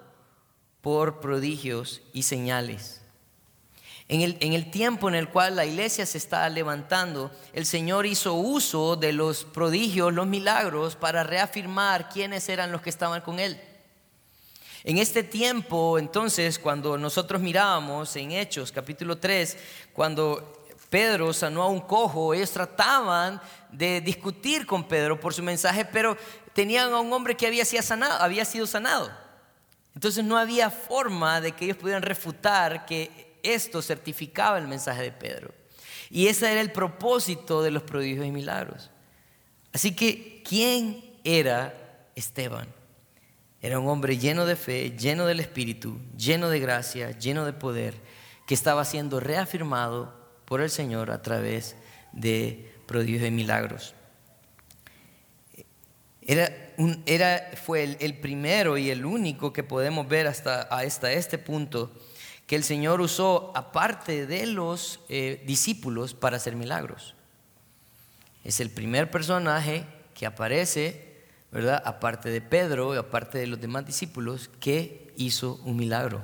por 0.80 1.20
prodigios 1.20 2.02
y 2.12 2.24
señales. 2.24 3.00
En 4.06 4.20
el, 4.52 4.70
tiempo 4.70 5.08
en 5.08 5.14
el 5.14 5.30
cual 5.30 5.56
la 5.56 5.64
iglesia 5.64 6.04
se 6.04 6.18
estaba 6.18 6.50
levantando, 6.50 7.30
el 7.54 7.64
Señor 7.64 8.04
hizo 8.04 8.34
uso 8.34 8.96
de 8.96 9.14
los 9.14 9.44
prodigios, 9.44 10.12
los 10.12 10.26
milagros, 10.26 10.94
para 10.94 11.24
reafirmar 11.24 12.10
quiénes 12.10 12.46
eran 12.50 12.70
los 12.70 12.82
que 12.82 12.90
estaban 12.90 13.22
con 13.22 13.40
Él. 13.40 13.58
En 14.84 14.98
este 14.98 15.22
tiempo, 15.22 15.98
entonces, 15.98 16.58
cuando 16.58 16.98
nosotros 16.98 17.40
mirábamos 17.40 18.14
en 18.16 18.32
Hechos 18.32 18.70
capítulo 18.70 19.16
3, 19.16 19.56
cuando 19.94 20.63
Pedro 20.94 21.32
sanó 21.32 21.64
a 21.64 21.68
un 21.68 21.80
cojo, 21.80 22.34
ellos 22.34 22.52
trataban 22.52 23.40
de 23.72 24.00
discutir 24.00 24.64
con 24.64 24.86
Pedro 24.86 25.18
por 25.18 25.34
su 25.34 25.42
mensaje, 25.42 25.84
pero 25.84 26.16
tenían 26.52 26.92
a 26.92 27.00
un 27.00 27.12
hombre 27.12 27.36
que 27.36 27.48
había 27.48 27.64
sido 27.64 27.82
sanado. 27.82 28.22
Había 28.22 28.44
sido 28.44 28.64
sanado. 28.64 29.10
Entonces 29.96 30.24
no 30.24 30.38
había 30.38 30.70
forma 30.70 31.40
de 31.40 31.50
que 31.50 31.64
ellos 31.64 31.78
pudieran 31.78 32.04
refutar 32.04 32.86
que 32.86 33.40
esto 33.42 33.82
certificaba 33.82 34.56
el 34.56 34.68
mensaje 34.68 35.02
de 35.02 35.10
Pedro. 35.10 35.52
Y 36.10 36.28
ese 36.28 36.52
era 36.52 36.60
el 36.60 36.70
propósito 36.70 37.60
de 37.64 37.72
los 37.72 37.82
prodigios 37.82 38.24
y 38.24 38.30
milagros. 38.30 38.88
Así 39.72 39.96
que, 39.96 40.44
¿quién 40.48 41.16
era 41.24 41.74
Esteban? 42.14 42.68
Era 43.60 43.80
un 43.80 43.88
hombre 43.88 44.16
lleno 44.16 44.46
de 44.46 44.54
fe, 44.54 44.96
lleno 44.96 45.26
del 45.26 45.40
Espíritu, 45.40 45.98
lleno 46.16 46.50
de 46.50 46.60
gracia, 46.60 47.18
lleno 47.18 47.44
de 47.44 47.52
poder, 47.52 47.96
que 48.46 48.54
estaba 48.54 48.84
siendo 48.84 49.18
reafirmado 49.18 50.22
por 50.44 50.60
el 50.60 50.70
Señor 50.70 51.10
a 51.10 51.22
través 51.22 51.76
de 52.12 52.72
prodigios 52.86 53.26
y 53.26 53.30
milagros. 53.30 53.94
Era, 56.26 56.50
un, 56.78 57.02
era 57.06 57.50
fue 57.62 57.84
el, 57.84 57.96
el, 58.00 58.18
primero 58.18 58.78
y 58.78 58.90
el 58.90 59.04
único 59.04 59.52
que 59.52 59.62
podemos 59.62 60.08
ver 60.08 60.26
hasta, 60.26 60.66
este 60.82 61.36
punto 61.38 61.92
que 62.46 62.56
el 62.56 62.64
Señor 62.64 63.00
usó 63.00 63.52
aparte 63.54 64.26
de 64.26 64.46
los 64.46 65.00
eh, 65.08 65.42
discípulos 65.46 66.14
para 66.14 66.36
hacer 66.36 66.56
milagros. 66.56 67.14
Es 68.42 68.60
el 68.60 68.70
primer 68.70 69.10
personaje 69.10 69.84
que 70.14 70.26
aparece, 70.26 71.24
¿verdad? 71.50 71.82
Aparte 71.84 72.30
de 72.30 72.40
Pedro 72.40 72.94
y 72.94 72.98
aparte 72.98 73.38
de 73.38 73.46
los 73.46 73.60
demás 73.60 73.86
discípulos, 73.86 74.50
que 74.60 75.12
hizo 75.16 75.60
un 75.64 75.76
milagro. 75.76 76.22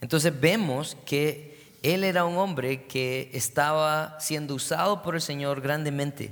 Entonces 0.00 0.38
vemos 0.38 0.96
que 1.04 1.55
él 1.82 2.04
era 2.04 2.24
un 2.24 2.36
hombre 2.36 2.84
que 2.86 3.30
estaba 3.32 4.18
siendo 4.20 4.54
usado 4.54 5.02
por 5.02 5.14
el 5.14 5.20
Señor 5.20 5.60
grandemente. 5.60 6.30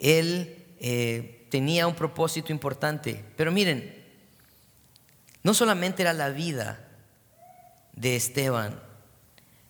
Él 0.00 0.64
eh, 0.80 1.46
tenía 1.50 1.86
un 1.86 1.94
propósito 1.94 2.52
importante, 2.52 3.24
pero 3.36 3.52
miren, 3.52 3.94
no 5.42 5.54
solamente 5.54 6.02
era 6.02 6.12
la 6.12 6.30
vida 6.30 6.86
de 7.92 8.16
Esteban, 8.16 8.80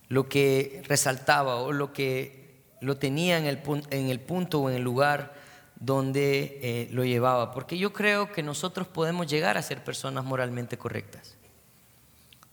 lo 0.08 0.28
que 0.28 0.82
resaltaba 0.86 1.56
o 1.56 1.72
lo 1.72 1.92
que 1.92 2.62
lo 2.80 2.96
tenía 2.96 3.38
en 3.38 3.46
el, 3.46 3.60
en 3.90 4.08
el 4.08 4.20
punto 4.20 4.60
o 4.60 4.70
en 4.70 4.76
el 4.76 4.82
lugar 4.82 5.34
donde 5.76 6.58
eh, 6.62 6.88
lo 6.92 7.04
llevaba. 7.04 7.52
Porque 7.52 7.78
yo 7.78 7.92
creo 7.92 8.32
que 8.32 8.42
nosotros 8.42 8.86
podemos 8.86 9.26
llegar 9.26 9.56
a 9.56 9.62
ser 9.62 9.82
personas 9.82 10.24
moralmente 10.24 10.76
correctas. 10.78 11.36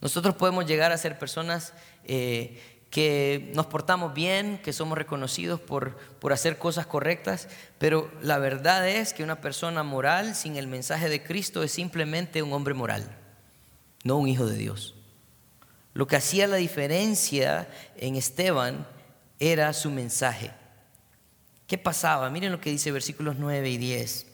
Nosotros 0.00 0.34
podemos 0.34 0.66
llegar 0.66 0.92
a 0.92 0.98
ser 0.98 1.18
personas 1.18 1.72
eh, 2.04 2.60
que 2.90 3.50
nos 3.54 3.66
portamos 3.66 4.14
bien, 4.14 4.58
que 4.62 4.72
somos 4.72 4.96
reconocidos 4.96 5.60
por, 5.60 5.96
por 6.20 6.32
hacer 6.32 6.58
cosas 6.58 6.86
correctas, 6.86 7.48
pero 7.78 8.10
la 8.22 8.38
verdad 8.38 8.88
es 8.88 9.12
que 9.12 9.24
una 9.24 9.40
persona 9.40 9.82
moral 9.82 10.34
sin 10.34 10.56
el 10.56 10.68
mensaje 10.68 11.08
de 11.08 11.22
Cristo 11.22 11.62
es 11.62 11.72
simplemente 11.72 12.42
un 12.42 12.52
hombre 12.52 12.74
moral, 12.74 13.16
no 14.04 14.16
un 14.16 14.28
hijo 14.28 14.46
de 14.46 14.56
Dios. 14.56 14.94
Lo 15.92 16.06
que 16.06 16.16
hacía 16.16 16.46
la 16.46 16.56
diferencia 16.56 17.68
en 17.96 18.16
Esteban 18.16 18.86
era 19.40 19.72
su 19.72 19.90
mensaje. 19.90 20.52
¿Qué 21.66 21.76
pasaba? 21.76 22.30
Miren 22.30 22.52
lo 22.52 22.60
que 22.60 22.70
dice 22.70 22.92
versículos 22.92 23.36
9 23.38 23.68
y 23.68 23.76
10. 23.76 24.27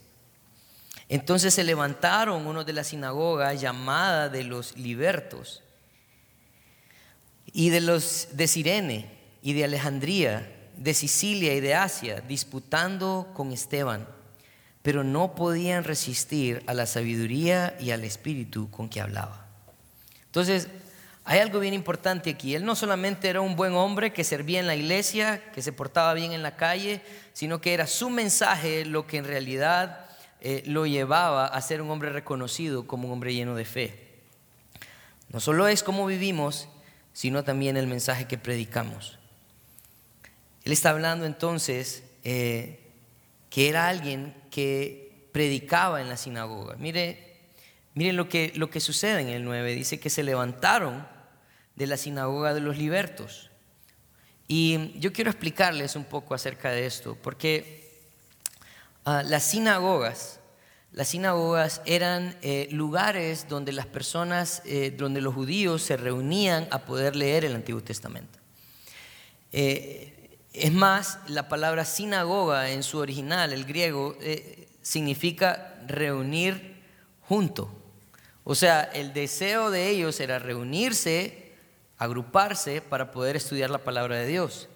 Entonces 1.08 1.54
se 1.54 1.64
levantaron 1.64 2.46
unos 2.46 2.64
de 2.66 2.72
la 2.72 2.84
sinagoga 2.84 3.52
llamada 3.54 4.28
de 4.28 4.44
los 4.44 4.76
libertos 4.76 5.62
y 7.52 7.70
de 7.70 7.80
los 7.80 8.28
de 8.32 8.48
Sirene 8.48 9.10
y 9.42 9.52
de 9.52 9.64
Alejandría, 9.64 10.50
de 10.76 10.94
Sicilia 10.94 11.54
y 11.54 11.60
de 11.60 11.74
Asia, 11.74 12.20
disputando 12.20 13.30
con 13.34 13.52
Esteban, 13.52 14.08
pero 14.82 15.04
no 15.04 15.34
podían 15.34 15.84
resistir 15.84 16.62
a 16.66 16.74
la 16.74 16.86
sabiduría 16.86 17.76
y 17.78 17.90
al 17.90 18.04
espíritu 18.04 18.70
con 18.70 18.88
que 18.88 19.00
hablaba. 19.00 19.46
Entonces, 20.26 20.68
hay 21.26 21.38
algo 21.38 21.60
bien 21.60 21.72
importante 21.72 22.30
aquí. 22.30 22.54
Él 22.54 22.64
no 22.64 22.74
solamente 22.74 23.28
era 23.28 23.40
un 23.40 23.56
buen 23.56 23.74
hombre 23.74 24.12
que 24.12 24.24
servía 24.24 24.60
en 24.60 24.66
la 24.66 24.76
iglesia, 24.76 25.42
que 25.54 25.62
se 25.62 25.72
portaba 25.72 26.12
bien 26.12 26.32
en 26.32 26.42
la 26.42 26.56
calle, 26.56 27.00
sino 27.32 27.60
que 27.60 27.72
era 27.72 27.86
su 27.86 28.10
mensaje 28.10 28.84
lo 28.84 29.06
que 29.06 29.18
en 29.18 29.24
realidad 29.24 30.03
eh, 30.46 30.62
lo 30.66 30.84
llevaba 30.84 31.46
a 31.46 31.60
ser 31.62 31.80
un 31.80 31.90
hombre 31.90 32.10
reconocido 32.10 32.86
como 32.86 33.08
un 33.08 33.14
hombre 33.14 33.32
lleno 33.32 33.54
de 33.54 33.64
fe. 33.64 34.20
No 35.30 35.40
solo 35.40 35.66
es 35.68 35.82
cómo 35.82 36.04
vivimos, 36.04 36.68
sino 37.14 37.44
también 37.44 37.78
el 37.78 37.86
mensaje 37.86 38.26
que 38.26 38.36
predicamos. 38.36 39.18
Él 40.64 40.72
está 40.72 40.90
hablando 40.90 41.24
entonces 41.24 42.04
eh, 42.24 42.78
que 43.48 43.70
era 43.70 43.88
alguien 43.88 44.34
que 44.50 45.30
predicaba 45.32 46.02
en 46.02 46.10
la 46.10 46.18
sinagoga. 46.18 46.76
Mire, 46.76 47.38
miren 47.94 48.18
lo 48.18 48.28
que, 48.28 48.52
lo 48.54 48.68
que 48.68 48.80
sucede 48.80 49.22
en 49.22 49.30
el 49.30 49.44
9. 49.44 49.74
Dice 49.74 49.98
que 49.98 50.10
se 50.10 50.22
levantaron 50.22 51.08
de 51.74 51.86
la 51.86 51.96
sinagoga 51.96 52.52
de 52.52 52.60
los 52.60 52.76
libertos. 52.76 53.50
Y 54.46 54.92
yo 55.00 55.10
quiero 55.14 55.30
explicarles 55.30 55.96
un 55.96 56.04
poco 56.04 56.34
acerca 56.34 56.70
de 56.70 56.84
esto, 56.84 57.16
porque 57.22 57.83
ah, 59.04 59.22
las 59.22 59.44
sinagogas, 59.44 60.40
las 60.94 61.08
sinagogas 61.08 61.82
eran 61.86 62.36
eh, 62.40 62.68
lugares 62.70 63.48
donde 63.48 63.72
las 63.72 63.86
personas, 63.86 64.62
eh, 64.64 64.94
donde 64.96 65.20
los 65.20 65.34
judíos 65.34 65.82
se 65.82 65.96
reunían 65.96 66.68
a 66.70 66.84
poder 66.84 67.16
leer 67.16 67.44
el 67.44 67.56
Antiguo 67.56 67.82
Testamento. 67.82 68.38
Eh, 69.50 70.30
es 70.52 70.72
más, 70.72 71.18
la 71.26 71.48
palabra 71.48 71.84
sinagoga 71.84 72.70
en 72.70 72.84
su 72.84 72.98
original, 72.98 73.52
el 73.52 73.64
griego, 73.64 74.16
significa 74.82 75.74
reunir 75.84 76.80
junto. 77.22 77.74
O 78.44 78.54
sea, 78.54 78.84
el 78.84 79.12
deseo 79.12 79.72
de 79.72 79.90
ellos 79.90 80.20
era 80.20 80.38
reunirse 80.38 81.56
agruparse 81.98 82.80
para 82.82 83.10
poder 83.10 83.34
estudiar 83.34 83.68
la 83.68 83.82
palabra 83.82 84.14
de 84.14 84.28
Dios. 84.28 84.68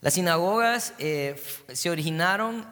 Las 0.00 0.14
sinagogas 0.14 0.94
se 0.96 1.90
originaron 1.90 2.64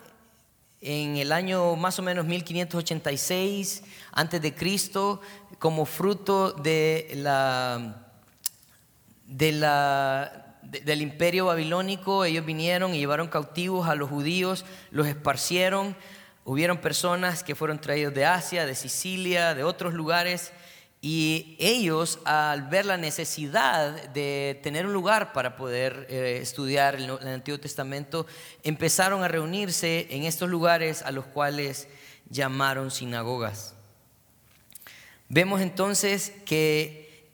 en 0.82 1.16
el 1.16 1.30
año 1.30 1.76
más 1.76 1.98
o 2.00 2.02
menos 2.02 2.26
1586 2.26 3.84
antes 4.10 4.42
de 4.42 4.52
Cristo 4.52 5.20
como 5.60 5.86
fruto 5.86 6.50
de 6.50 7.12
la, 7.14 8.08
de 9.26 9.52
la, 9.52 10.58
del 10.62 11.00
imperio 11.00 11.46
babilónico. 11.46 12.24
Ellos 12.24 12.44
vinieron 12.44 12.94
y 12.94 12.98
llevaron 12.98 13.28
cautivos 13.28 13.88
a 13.88 13.94
los 13.94 14.10
judíos, 14.10 14.64
los 14.90 15.06
esparcieron. 15.06 15.96
Hubieron 16.44 16.78
personas 16.78 17.44
que 17.44 17.54
fueron 17.54 17.80
traídos 17.80 18.12
de 18.12 18.26
Asia, 18.26 18.66
de 18.66 18.74
Sicilia, 18.74 19.54
de 19.54 19.62
otros 19.62 19.94
lugares 19.94 20.52
y 21.04 21.56
ellos, 21.58 22.20
al 22.24 22.68
ver 22.68 22.86
la 22.86 22.96
necesidad 22.96 24.08
de 24.10 24.60
tener 24.62 24.86
un 24.86 24.92
lugar 24.92 25.32
para 25.32 25.56
poder 25.56 26.06
eh, 26.08 26.38
estudiar 26.40 26.94
el, 26.94 27.10
el, 27.10 27.26
Antiguo 27.26 27.58
Testamento, 27.58 28.24
empezaron 28.62 29.24
a 29.24 29.28
reunirse 29.28 30.06
en 30.10 30.22
estos 30.22 30.48
lugares 30.48 31.02
a 31.02 31.10
los 31.10 31.24
cuales 31.24 31.88
llamaron 32.30 32.92
sinagogas. 32.92 33.74
Vemos 35.28 35.60
entonces 35.60 36.32
que 36.46 37.32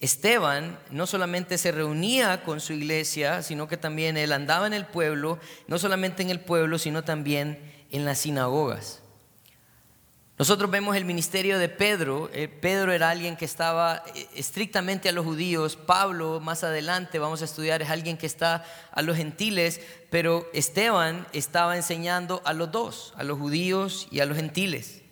Esteban 0.00 0.80
no 0.90 1.06
solamente 1.06 1.56
se 1.56 1.70
reunía 1.70 2.42
con 2.42 2.60
su 2.60 2.72
iglesia, 2.72 3.42
sino 3.42 3.68
que 3.68 3.76
también 3.76 4.16
él 4.16 4.32
andaba 4.32 4.66
en 4.66 4.72
el 4.74 4.86
pueblo, 4.86 5.38
no 5.68 5.78
solamente 5.78 6.24
en 6.24 6.30
el 6.30 6.40
pueblo, 6.40 6.80
sino 6.80 7.04
también 7.04 7.60
en 7.92 8.04
las 8.04 8.18
sinagogas. 8.18 9.03
Nosotros 10.36 10.68
vemos 10.68 10.96
el 10.96 11.04
ministerio 11.04 11.60
de 11.60 11.68
Pedro. 11.68 12.28
Eh, 12.32 12.48
Pedro 12.48 12.90
era 12.90 13.10
alguien 13.10 13.36
que 13.36 13.44
estaba 13.44 14.02
eh, 14.16 14.26
estrictamente 14.34 15.08
a 15.08 15.12
los 15.12 15.24
judíos. 15.24 15.76
Pablo, 15.76 16.40
más 16.40 16.64
adelante, 16.64 17.20
vamos 17.20 17.40
a 17.40 17.44
estudiar, 17.44 17.82
es 17.82 17.90
alguien 17.90 18.16
que 18.16 18.26
está 18.26 18.64
a 18.90 19.02
los 19.02 19.16
gentiles. 19.16 19.80
Pero 20.10 20.48
Esteban 20.52 21.28
estaba 21.32 21.76
enseñando 21.76 22.42
a 22.44 22.52
los 22.52 22.72
dos, 22.72 23.14
a 23.16 23.22
los 23.22 23.38
judíos 23.38 24.08
y 24.10 24.18
a 24.18 24.26
los 24.26 24.36
gentiles. 24.36 25.02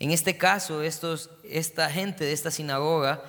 En 0.00 0.10
este 0.10 0.38
caso, 0.38 0.80
estos, 0.80 1.28
esta 1.44 1.90
gente 1.90 2.24
de 2.24 2.32
esta 2.32 2.50
sinagoga 2.50 3.22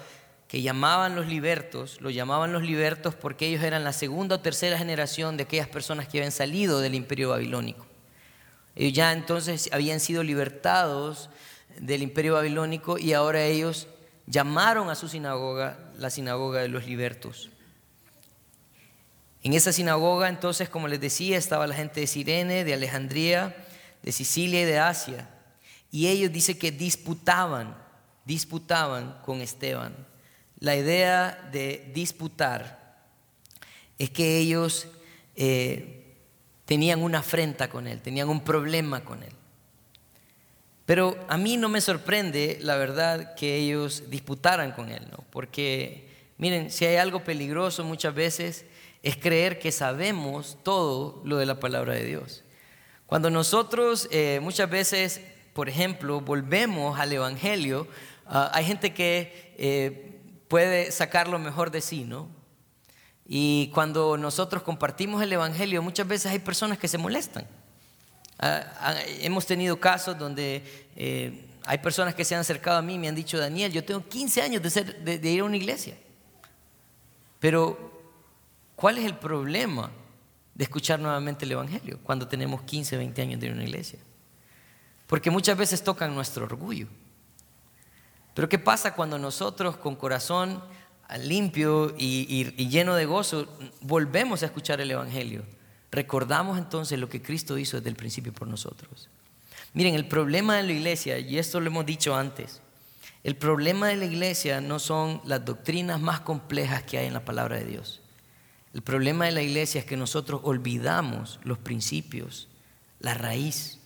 que 0.48 0.62
llamaban 0.62 1.15
los 1.15 1.27
libertos, 1.27 2.00
lo 2.00 2.12
llamaban 2.12 2.54
los 2.54 2.63
libertos 2.63 3.13
porque 3.13 3.48
ellos 3.48 3.62
eran 3.62 3.84
la 3.84 3.92
segunda 3.92 4.36
o 4.36 4.39
tercera 4.39 4.77
generación 4.77 5.36
de 5.36 5.44
aquellas 5.44 5.68
personas 5.68 6.08
que 6.08 6.20
habían 6.20 6.32
salido 6.32 6.80
del 6.80 6.96
imperio 6.96 7.32
babilónico. 7.32 7.85
Ellos 8.75 8.94
ya 8.94 9.13
entonces 9.13 9.70
habían 9.72 10.00
sido 10.00 10.24
libertados 10.24 11.29
del 11.79 12.01
imperio 12.01 12.34
babilónico 12.34 12.98
y 12.98 13.13
ahora 13.13 13.46
ellos 13.46 13.88
llamaron 14.27 14.89
a 14.89 14.96
su 14.96 15.08
sinagoga 15.08 15.79
la 15.98 16.10
sinagoga 16.10 16.62
de 16.62 16.67
los 16.67 16.86
libertos. 16.86 17.50
En 19.44 19.53
esa 19.53 19.72
sinagoga 19.72 20.27
entonces, 20.27 20.70
como 20.70 20.88
les 20.88 21.00
decía, 21.00 21.38
estaba 21.38 21.67
la 21.67 21.75
gente 21.75 22.00
de 22.00 22.08
Sirene, 22.08 22.63
de 22.63 22.74
Alejandría, 22.74 23.55
de 24.01 24.12
Sicilia 24.12 24.62
y 24.62 24.65
de 24.65 24.79
Asia. 24.79 25.29
Y 25.91 26.08
ellos 26.08 26.32
dice 26.32 26.58
que 26.58 26.72
disputaban, 26.72 27.77
disputaban 28.25 29.20
con 29.24 29.41
Esteban. 29.41 29.96
La 30.60 30.75
idea 30.75 31.48
de 31.51 31.91
disputar 31.94 33.05
es 34.00 34.10
que 34.10 34.39
ellos 34.39 34.88
eh, 35.36 35.95
tenían 36.65 37.01
una 37.01 37.19
afrenta 37.19 37.69
con 37.69 37.88
él, 37.88 38.01
tenían 38.01 38.29
un 38.29 38.41
problema 38.41 39.03
con 39.03 39.24
él. 39.24 39.34
Pero 40.86 41.17
a 41.27 41.38
mí 41.38 41.57
no 41.57 41.69
me 41.69 41.81
sorprende, 41.81 42.60
la 42.62 42.75
verdad, 42.75 43.34
que 43.36 43.55
ellos 43.55 44.03
disputaran 44.10 44.72
con 44.72 44.89
él, 44.89 45.07
¿no? 45.12 45.24
Porque, 45.31 46.10
miren, 46.38 46.69
si 46.69 46.86
hay 46.86 46.98
algo 46.98 47.24
peligroso 47.24 47.84
muchas 47.84 48.13
veces 48.13 48.65
es 49.01 49.17
creer 49.17 49.60
que 49.60 49.72
sabemos 49.72 50.57
todo 50.63 51.22
lo 51.24 51.38
de 51.38 51.45
la 51.45 51.60
palabra 51.60 51.93
de 51.93 52.05
Dios. 52.05 52.43
Cuando 53.06 53.30
nosotros 53.30 54.08
eh, 54.12 54.39
muchas 54.41 54.69
veces, 54.69 55.21
por 55.54 55.69
ejemplo, 55.69 56.21
volvemos 56.21 56.99
al 56.99 57.13
Evangelio, 57.13 57.88
ah, 58.25 58.51
hay 58.54 58.65
gente 58.65 58.93
que 58.93 59.54
eh, 59.58 60.19
puede 60.47 60.91
sacar 60.91 61.28
lo 61.28 61.38
mejor 61.38 61.69
de 61.71 61.82
sí, 61.82 62.04
¿no? 62.04 62.30
Y 63.28 63.72
cuando 63.74 64.18
nosotros 64.18 64.64
compartimos 64.64 65.22
el 65.22 65.34
Evangelio, 65.34 65.82
muchas 65.82 66.08
veces 66.08 66.32
hay 66.32 66.40
personas 66.40 66.78
que 66.78 66.88
se 66.88 66.98
molestan. 66.98 67.48
Ah, 68.38 68.64
ah, 68.80 68.96
hemos 69.22 69.46
tenido 69.46 69.80
casos 69.80 70.18
donde 70.18 70.64
eh, 70.96 71.48
hay 71.66 71.78
personas 71.80 72.14
que 72.14 72.24
se 72.24 72.36
han 72.36 72.42
acercado 72.42 72.78
a 72.78 72.82
mí 72.82 72.96
y 72.96 73.00
me 73.00 73.08
han 73.08 73.16
dicho, 73.16 73.38
Daniel, 73.38 73.72
yo 73.72 73.84
tengo 73.84 74.08
15 74.08 74.42
años 74.42 74.62
de, 74.62 74.70
ser, 74.70 75.04
de 75.04 75.32
ir 75.32 75.42
a 75.42 75.46
una 75.46 75.58
iglesia. 75.58 75.98
Pero, 77.40 77.92
¿cuál 78.76 78.98
es 78.98 79.06
el 79.06 79.18
problema 79.18 79.92
de 80.54 80.64
escuchar 80.64 81.00
nuevamente 81.00 81.46
el 81.46 81.52
Evangelio 81.52 82.00
cuando 82.04 82.28
tenemos 82.28 82.62
15, 82.64 82.98
20 82.98 83.22
años 83.22 83.40
de 83.40 83.46
ir 83.48 83.52
a 83.52 83.56
una 83.56 83.64
iglesia? 83.64 84.00
Porque 85.08 85.30
muchas 85.32 85.58
veces 85.58 85.84
tocan 85.84 86.14
nuestro 86.16 86.46
orgullo. 86.46 86.88
Pero 88.34 88.50
¿qué 88.50 88.60
pasa 88.60 88.94
cuando 88.94 89.18
nosotros 89.18 89.78
con 89.78 89.96
corazón 89.96 90.62
limpio 91.20 91.96
y, 91.98 92.44
lleno 92.70 92.96
de 92.96 93.06
gozo, 93.06 93.48
volvemos 93.82 94.44
a 94.44 94.48
escuchar 94.48 94.82
el 94.82 94.91
Evangelio. 94.91 95.44
Recordamos 95.91 96.58
entonces 96.58 97.00
lo 97.00 97.10
que 97.10 97.22
Cristo 97.22 97.58
hizo 97.58 97.78
desde 97.78 97.89
el 97.89 97.96
principio 97.96 98.34
por 98.34 98.48
nosotros. 98.48 99.10
Miren, 99.74 99.96
el 99.96 100.08
problema 100.08 100.58
de 100.58 100.63
la 100.63 100.74
iglesia, 100.74 101.20
y 101.20 101.38
esto 101.38 101.60
lo 101.60 101.68
hemos 101.68 101.86
dicho 101.86 102.15
antes, 102.15 102.62
el 103.24 103.36
problema 103.36 103.88
de 103.88 103.96
la 103.96 104.06
iglesia 104.06 104.62
no 104.62 104.80
son 104.80 105.22
las 105.26 105.44
doctrinas 105.46 106.00
más 106.00 106.22
complejas 106.22 106.84
que 106.84 106.98
hay 106.98 107.08
en 107.08 107.13
la 107.13 107.26
palabra 107.26 107.58
de 107.58 107.65
Dios. 107.65 108.02
El 108.74 108.82
problema 108.82 109.26
de 109.26 109.32
la 109.32 109.41
iglesia 109.41 109.80
es 109.80 109.86
que 109.86 109.98
nosotros 109.98 110.41
olvidamos 110.44 111.39
los 111.44 111.58
principios, 111.58 112.50
la 113.00 113.13
raíz. 113.13 113.80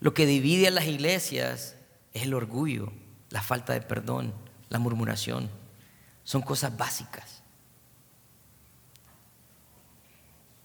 Lo 0.00 0.12
que 0.12 0.26
divide 0.26 0.68
a 0.68 0.72
las 0.72 0.86
iglesias 0.86 1.76
es 2.12 2.22
el 2.22 2.34
orgullo, 2.34 2.92
la 3.30 3.42
falta 3.42 3.72
de 3.72 3.80
perdón, 3.80 4.34
la 4.70 4.78
murmuración. 4.78 5.50
Son 6.30 6.42
cosas 6.42 6.76
básicas. 6.76 7.42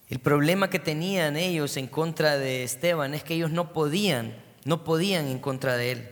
El 0.08 0.20
problema 0.20 0.70
que 0.70 0.78
tenían 0.78 1.38
ellos 1.38 1.76
en 1.78 1.88
contra 1.88 2.38
de 2.38 2.64
Esteban 2.64 3.16
es 3.16 3.24
que 3.24 3.34
ellos 3.34 3.50
no 3.50 3.74
podían, 3.74 4.36
no 4.64 4.84
podían 4.84 5.26
en 5.26 5.40
contra 5.40 5.76
de 5.76 5.92
él. 5.92 6.12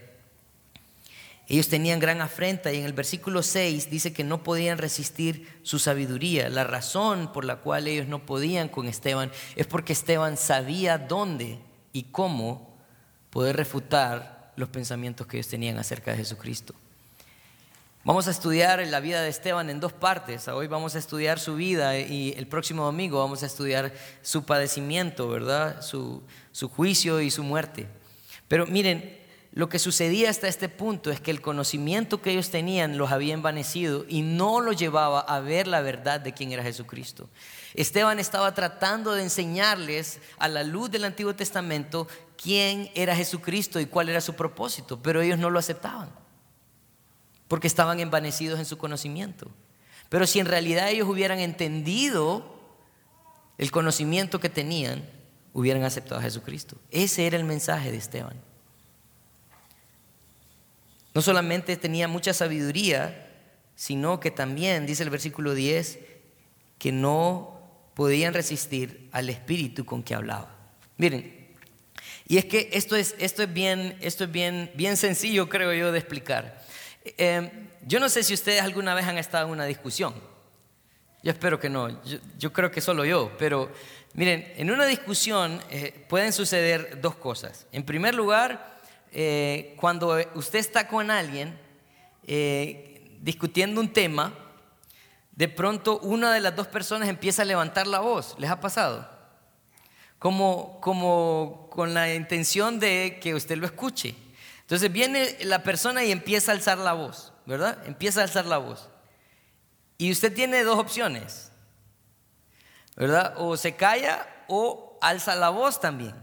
Ellos 1.47 1.67
tenían 1.67 1.99
gran 1.99 2.19
afrenta 2.19 2.73
y 2.73 2.79
en 2.79 2.85
el 2.85 2.93
versículo 2.93 3.43
6 3.43 3.91
dice 3.91 4.11
que 4.11 4.23
no 4.23 4.41
podían 4.41 4.79
resistir 4.79 5.59
su 5.61 5.77
sabiduría. 5.77 6.49
La 6.49 6.63
razón 6.63 7.31
por 7.31 7.45
la 7.45 7.57
cual 7.57 7.87
ellos 7.87 8.07
no 8.07 8.25
podían 8.25 8.69
con 8.69 8.87
Esteban 8.87 9.31
es 9.55 9.67
porque 9.67 9.93
Esteban 9.93 10.35
sabía 10.35 10.97
dónde 10.97 11.59
y 11.91 12.05
cómo 12.05 12.75
poder 13.29 13.55
refutar 13.55 14.51
los 14.55 14.69
pensamientos 14.69 15.27
que 15.27 15.37
ellos 15.37 15.49
tenían 15.49 15.77
acerca 15.77 16.09
de 16.09 16.17
Jesucristo. 16.17 16.73
Vamos 18.05 18.27
a 18.27 18.31
estudiar 18.31 18.85
la 18.85 18.99
vida 18.99 19.21
de 19.21 19.29
Esteban 19.29 19.69
en 19.69 19.79
dos 19.79 19.93
partes. 19.93 20.49
Hoy 20.49 20.67
vamos 20.67 20.93
a 20.95 20.99
estudiar 20.99 21.39
su 21.39 21.55
vida 21.55 21.97
y 21.97 22.33
el 22.35 22.47
próximo 22.47 22.83
domingo 22.83 23.19
vamos 23.19 23.43
a 23.43 23.45
estudiar 23.45 23.93
su 24.21 24.43
padecimiento, 24.43 25.29
¿verdad? 25.29 25.81
Su, 25.81 26.21
juicio 26.75 27.21
y 27.21 27.31
su 27.31 27.43
muerte. 27.43 27.87
Pero 28.49 28.65
miren, 28.67 29.17
lo 29.53 29.69
que 29.69 29.79
sucedía 29.79 30.29
hasta 30.29 30.49
este 30.49 30.67
punto 30.67 31.11
es 31.11 31.21
que 31.21 31.31
el 31.31 31.39
conocimiento 31.39 32.21
que 32.21 32.31
ellos 32.31 32.49
tenían 32.49 32.97
los 32.97 33.13
había 33.13 33.33
envanecido 33.33 34.03
y 34.09 34.21
no 34.21 34.59
los 34.59 34.75
llevaba 34.75 35.21
a 35.21 35.39
ver 35.39 35.67
la 35.67 35.79
verdad 35.79 36.19
de 36.19 36.33
quién 36.33 36.51
era 36.51 36.61
Jesucristo. 36.61 37.29
Esteban 37.73 38.19
estaba 38.19 38.53
tratando 38.53 39.13
de 39.13 39.23
enseñarles 39.23 40.19
a 40.39 40.49
la 40.49 40.63
luz 40.63 40.91
del 40.91 41.05
Antiguo 41.05 41.35
Testamento 41.35 42.09
quién 42.35 42.91
era 42.95 43.15
Jesucristo 43.15 43.79
y 43.79 43.85
cuál 43.85 44.09
era 44.09 44.19
su 44.19 44.33
propósito, 44.33 45.01
pero 45.01 45.21
ellos 45.21 45.39
no 45.39 45.49
lo 45.49 45.57
aceptaban 45.57 46.22
porque 47.47 47.67
estaban 47.67 47.99
envanecidos 47.99 48.59
en 48.59 48.65
su 48.65 48.77
conocimiento. 48.77 49.51
Pero 50.09 50.27
si 50.27 50.39
en 50.39 50.45
realidad 50.45 50.89
ellos 50.89 51.07
hubieran 51.07 51.39
entendido 51.39 52.53
el 53.57 53.71
conocimiento 53.71 54.39
que 54.39 54.49
tenían, 54.49 55.07
hubieran 55.53 55.83
aceptado 55.83 56.19
a 56.19 56.23
Jesucristo. 56.23 56.77
Ese 56.91 57.27
era 57.27 57.37
el 57.37 57.43
mensaje 57.43 57.91
de 57.91 57.97
Esteban. 57.97 58.39
No 61.13 61.21
solamente 61.21 61.77
tenía 61.77 62.07
mucha 62.07 62.33
sabiduría, 62.33 63.29
sino 63.75 64.19
que 64.19 64.31
también, 64.31 64.85
dice 64.85 65.03
el 65.03 65.09
versículo 65.09 65.53
10, 65.53 65.99
que 66.79 66.91
no 66.91 67.59
podían 67.93 68.33
resistir 68.33 69.09
al 69.11 69.29
espíritu 69.29 69.85
con 69.85 70.03
que 70.03 70.15
hablaba. 70.15 70.55
Miren, 70.97 71.43
y 72.27 72.37
es 72.37 72.45
que 72.45 72.69
esto 72.73 72.95
es, 72.95 73.15
esto 73.19 73.43
es, 73.43 73.53
bien, 73.53 73.97
esto 74.01 74.23
es 74.23 74.31
bien, 74.31 74.71
bien 74.75 74.97
sencillo, 74.97 75.49
creo 75.49 75.73
yo, 75.73 75.91
de 75.91 75.99
explicar. 75.99 76.63
Em, 77.03 77.69
yo 77.85 77.99
no 77.99 78.09
sé 78.09 78.23
si 78.23 78.33
ustedes 78.33 78.61
alguna 78.61 78.93
vez 78.93 79.05
han 79.05 79.17
estado 79.17 79.45
en 79.45 79.51
una 79.51 79.65
discusión. 79.65 80.13
Yo 81.21 81.31
espero 81.31 81.59
que 81.59 81.69
no. 81.69 82.01
Yo, 82.37 82.53
creo 82.53 82.71
que 82.71 82.81
solo 82.81 83.05
yo. 83.05 83.31
Pero 83.37 83.71
miren, 84.13 84.51
en 84.57 84.71
una 84.71 84.85
discusión 84.85 85.61
eh, 85.69 86.05
pueden 86.09 86.33
suceder 86.33 86.99
dos 87.01 87.15
cosas. 87.15 87.65
En 87.71 87.83
primer 87.83 88.13
lugar, 88.15 88.79
eh, 89.11 89.75
cuando 89.77 90.17
usted 90.35 90.59
está 90.59 90.87
con 90.87 91.11
alguien 91.11 91.57
eh, 92.27 93.17
discutiendo 93.21 93.79
un 93.79 93.93
tema, 93.93 94.33
de 95.31 95.47
pronto 95.47 95.99
una 95.99 96.33
de 96.33 96.41
las 96.41 96.55
dos 96.55 96.67
personas 96.67 97.09
empieza 97.09 97.41
a 97.41 97.45
levantar 97.45 97.87
la 97.87 97.99
voz. 97.99 98.35
¿Les 98.37 98.49
ha 98.49 98.59
pasado? 98.59 99.13
como, 100.23 100.79
como 100.79 101.67
con 101.69 101.93
la 101.93 102.13
intención 102.15 102.79
de 102.79 103.19
que 103.21 103.35
usted 103.35 103.57
lo 103.57 103.65
escuche. 103.65 104.15
Entonces 104.73 104.91
viene 104.91 105.37
la 105.41 105.61
persona 105.61 106.03
y 106.03 106.11
empieza 106.11 106.51
a 106.51 106.55
alzar 106.55 106.79
la 106.79 106.93
voz, 106.93 107.31
¿verdad? 107.45 107.77
Empieza 107.85 108.21
a 108.21 108.23
alzar 108.23 108.47
la 108.47 108.57
voz. 108.57 108.89
Y 109.99 110.11
usted 110.11 110.33
tiene 110.33 110.63
dos 110.63 110.79
opciones, 110.79 111.51
¿verdad? 112.95 113.35
O 113.37 113.55
se 113.55 113.75
calla 113.75 114.27
o 114.47 114.97
alza 114.99 115.35
la 115.35 115.51
voz 115.51 115.79
también. 115.79 116.15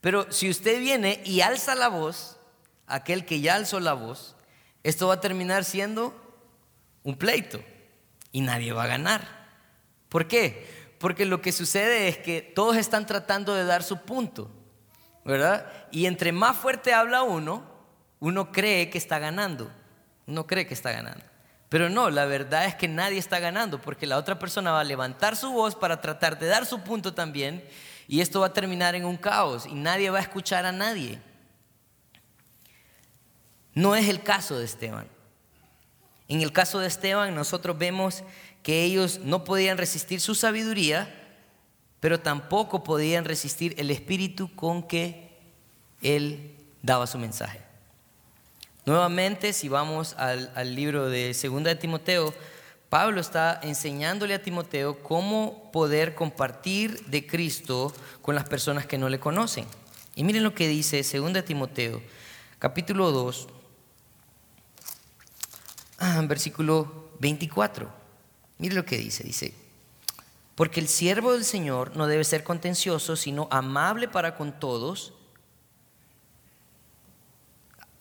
Pero 0.00 0.32
si 0.32 0.50
usted 0.50 0.80
viene 0.80 1.22
y 1.24 1.40
alza 1.40 1.76
la 1.76 1.86
voz, 1.86 2.36
aquel 2.88 3.24
que 3.24 3.40
ya 3.40 3.54
alzó 3.54 3.78
la 3.78 3.92
voz, 3.92 4.34
esto 4.82 5.06
va 5.06 5.14
a 5.14 5.20
terminar 5.20 5.62
siendo 5.62 6.12
un 7.04 7.16
pleito 7.16 7.60
y 8.32 8.40
nadie 8.40 8.72
va 8.72 8.82
a 8.82 8.88
ganar. 8.88 9.22
¿Por 10.08 10.26
qué? 10.26 10.96
Porque 10.98 11.24
lo 11.24 11.40
que 11.40 11.52
sucede 11.52 12.08
es 12.08 12.18
que 12.18 12.42
todos 12.42 12.76
están 12.76 13.06
tratando 13.06 13.54
de 13.54 13.64
dar 13.64 13.84
su 13.84 13.98
punto, 13.98 14.50
¿verdad? 15.26 15.66
Y 15.90 16.06
entre 16.06 16.32
más 16.32 16.56
fuerte 16.56 16.94
habla 16.94 17.22
uno, 17.22 17.64
uno 18.20 18.52
cree 18.52 18.88
que 18.88 18.98
está 18.98 19.18
ganando. 19.18 19.70
Uno 20.26 20.46
cree 20.46 20.66
que 20.66 20.74
está 20.74 20.92
ganando. 20.92 21.24
Pero 21.68 21.90
no, 21.90 22.10
la 22.10 22.26
verdad 22.26 22.66
es 22.66 22.76
que 22.76 22.86
nadie 22.86 23.18
está 23.18 23.40
ganando 23.40 23.80
porque 23.80 24.06
la 24.06 24.18
otra 24.18 24.38
persona 24.38 24.70
va 24.72 24.80
a 24.80 24.84
levantar 24.84 25.36
su 25.36 25.50
voz 25.50 25.74
para 25.74 26.00
tratar 26.00 26.38
de 26.38 26.46
dar 26.46 26.64
su 26.64 26.80
punto 26.80 27.12
también 27.12 27.64
y 28.06 28.20
esto 28.20 28.40
va 28.40 28.46
a 28.46 28.52
terminar 28.52 28.94
en 28.94 29.04
un 29.04 29.16
caos 29.16 29.66
y 29.66 29.74
nadie 29.74 30.10
va 30.10 30.18
a 30.18 30.22
escuchar 30.22 30.64
a 30.64 30.70
nadie. 30.70 31.18
No 33.74 33.96
es 33.96 34.08
el 34.08 34.22
caso 34.22 34.58
de 34.58 34.64
Esteban. 34.64 35.08
En 36.28 36.40
el 36.40 36.52
caso 36.52 36.78
de 36.78 36.86
Esteban 36.86 37.34
nosotros 37.34 37.76
vemos 37.76 38.22
que 38.62 38.84
ellos 38.84 39.18
no 39.18 39.42
podían 39.42 39.76
resistir 39.76 40.20
su 40.20 40.36
sabiduría, 40.36 41.25
pero 42.06 42.20
tampoco 42.20 42.84
podían 42.84 43.24
resistir 43.24 43.74
el 43.78 43.90
espíritu 43.90 44.54
con 44.54 44.84
que 44.84 45.28
él 46.00 46.54
daba 46.80 47.08
su 47.08 47.18
mensaje. 47.18 47.60
Nuevamente, 48.84 49.52
si 49.52 49.68
vamos 49.68 50.14
al, 50.16 50.76
libro 50.76 51.10
de 51.10 51.34
Segunda 51.34 51.70
de 51.70 51.74
Timoteo, 51.74 52.32
Pablo 52.90 53.20
está 53.20 53.58
enseñándole 53.60 54.34
a 54.34 54.42
Timoteo 54.44 55.02
cómo 55.02 55.72
poder 55.72 56.14
compartir 56.14 57.04
de 57.06 57.26
Cristo 57.26 57.92
con 58.22 58.36
las 58.36 58.44
personas 58.44 58.86
que 58.86 58.98
no 58.98 59.08
le 59.08 59.18
conocen. 59.18 59.66
Y 60.14 60.22
miren 60.22 60.44
lo 60.44 60.54
que 60.54 60.68
dice 60.68 61.02
Segunda 61.02 61.40
de 61.40 61.48
Timoteo, 61.48 62.00
capítulo 62.60 63.10
2, 63.10 63.48
ah, 65.98 66.22
versículo 66.28 67.10
24. 67.18 67.90
Miren 68.58 68.76
lo 68.76 68.84
que 68.84 68.96
dice, 68.96 69.24
dice, 69.24 69.65
porque 70.56 70.80
el 70.80 70.88
siervo 70.88 71.34
del 71.34 71.44
Señor 71.44 71.96
no 71.96 72.06
debe 72.06 72.24
ser 72.24 72.42
contencioso, 72.42 73.14
sino 73.14 73.46
amable 73.50 74.08
para 74.08 74.34
con 74.34 74.58
todos, 74.58 75.12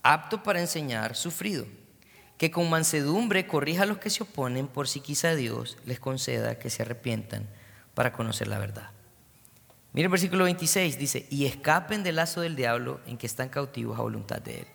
apto 0.02 0.42
para 0.42 0.62
enseñar, 0.62 1.16
sufrido, 1.18 1.66
que 2.38 2.52
con 2.52 2.70
mansedumbre 2.70 3.46
corrija 3.46 3.84
a 3.84 3.86
los 3.86 3.98
que 3.98 4.10
se 4.10 4.24
oponen 4.24 4.68
por 4.68 4.88
si 4.88 5.02
quizá 5.02 5.36
Dios 5.36 5.78
les 5.86 6.00
conceda 6.00 6.58
que 6.58 6.70
se 6.70 6.84
arrepientan 6.84 7.48
para 7.94 8.14
conocer 8.14 8.48
la 8.48 8.58
verdad. 8.58 8.90
Mire 9.92 10.06
el 10.06 10.12
versículo 10.12 10.46
26, 10.46 10.98
dice, 10.98 11.28
y 11.30 11.46
escapen 11.46 12.04
del 12.04 12.16
lazo 12.16 12.40
del 12.40 12.56
diablo 12.56 13.02
en 13.06 13.18
que 13.18 13.28
están 13.28 13.50
cautivos 13.50 14.00
a 14.00 14.02
voluntad 14.02 14.42
de 14.42 14.60
él. 14.60 14.68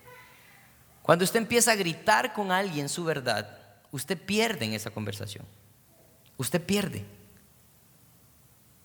Cuando 1.02 1.24
usted 1.24 1.40
empieza 1.40 1.72
a 1.72 1.76
gritar 1.76 2.34
con 2.34 2.52
alguien 2.52 2.90
su 2.90 3.04
verdad, 3.04 3.58
usted 3.90 4.18
pierde 4.18 4.66
en 4.66 4.74
esa 4.74 4.90
conversación. 4.90 5.46
Usted 6.36 6.62
pierde. 6.62 7.19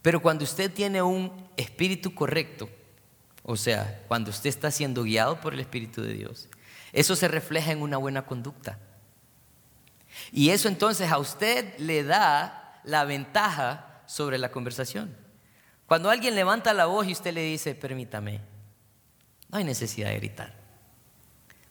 Pero 0.05 0.21
cuando 0.21 0.43
usted 0.43 0.71
tiene 0.71 1.01
un 1.01 1.49
espíritu 1.57 2.13
correcto, 2.13 2.69
o 3.41 3.57
sea, 3.57 4.03
cuando 4.07 4.29
usted 4.29 4.49
está 4.49 4.69
siendo 4.69 5.01
guiado 5.01 5.41
por 5.41 5.55
el 5.55 5.59
Espíritu 5.59 6.03
de 6.03 6.13
Dios, 6.13 6.47
eso 6.93 7.15
se 7.15 7.27
refleja 7.27 7.71
en 7.71 7.81
una 7.81 7.97
buena 7.97 8.23
conducta. 8.23 8.77
Y 10.31 10.51
eso 10.51 10.67
entonces 10.67 11.11
a 11.11 11.17
usted 11.17 11.75
le 11.79 12.03
da 12.03 12.79
la 12.83 13.03
ventaja 13.03 14.03
sobre 14.05 14.37
la 14.37 14.51
conversación. 14.51 15.17
Cuando 15.87 16.11
alguien 16.11 16.35
levanta 16.35 16.75
la 16.75 16.85
voz 16.85 17.07
y 17.07 17.13
usted 17.13 17.33
le 17.33 17.41
dice, 17.41 17.73
permítame, 17.73 18.41
no 19.49 19.57
hay 19.57 19.63
necesidad 19.63 20.09
de 20.09 20.17
gritar. 20.17 20.53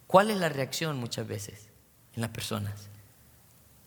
¿Cuál 0.08 0.32
es 0.32 0.38
la 0.38 0.48
reacción 0.48 0.98
muchas 0.98 1.28
veces 1.28 1.68
en 2.16 2.22
las 2.22 2.30
personas? 2.30 2.88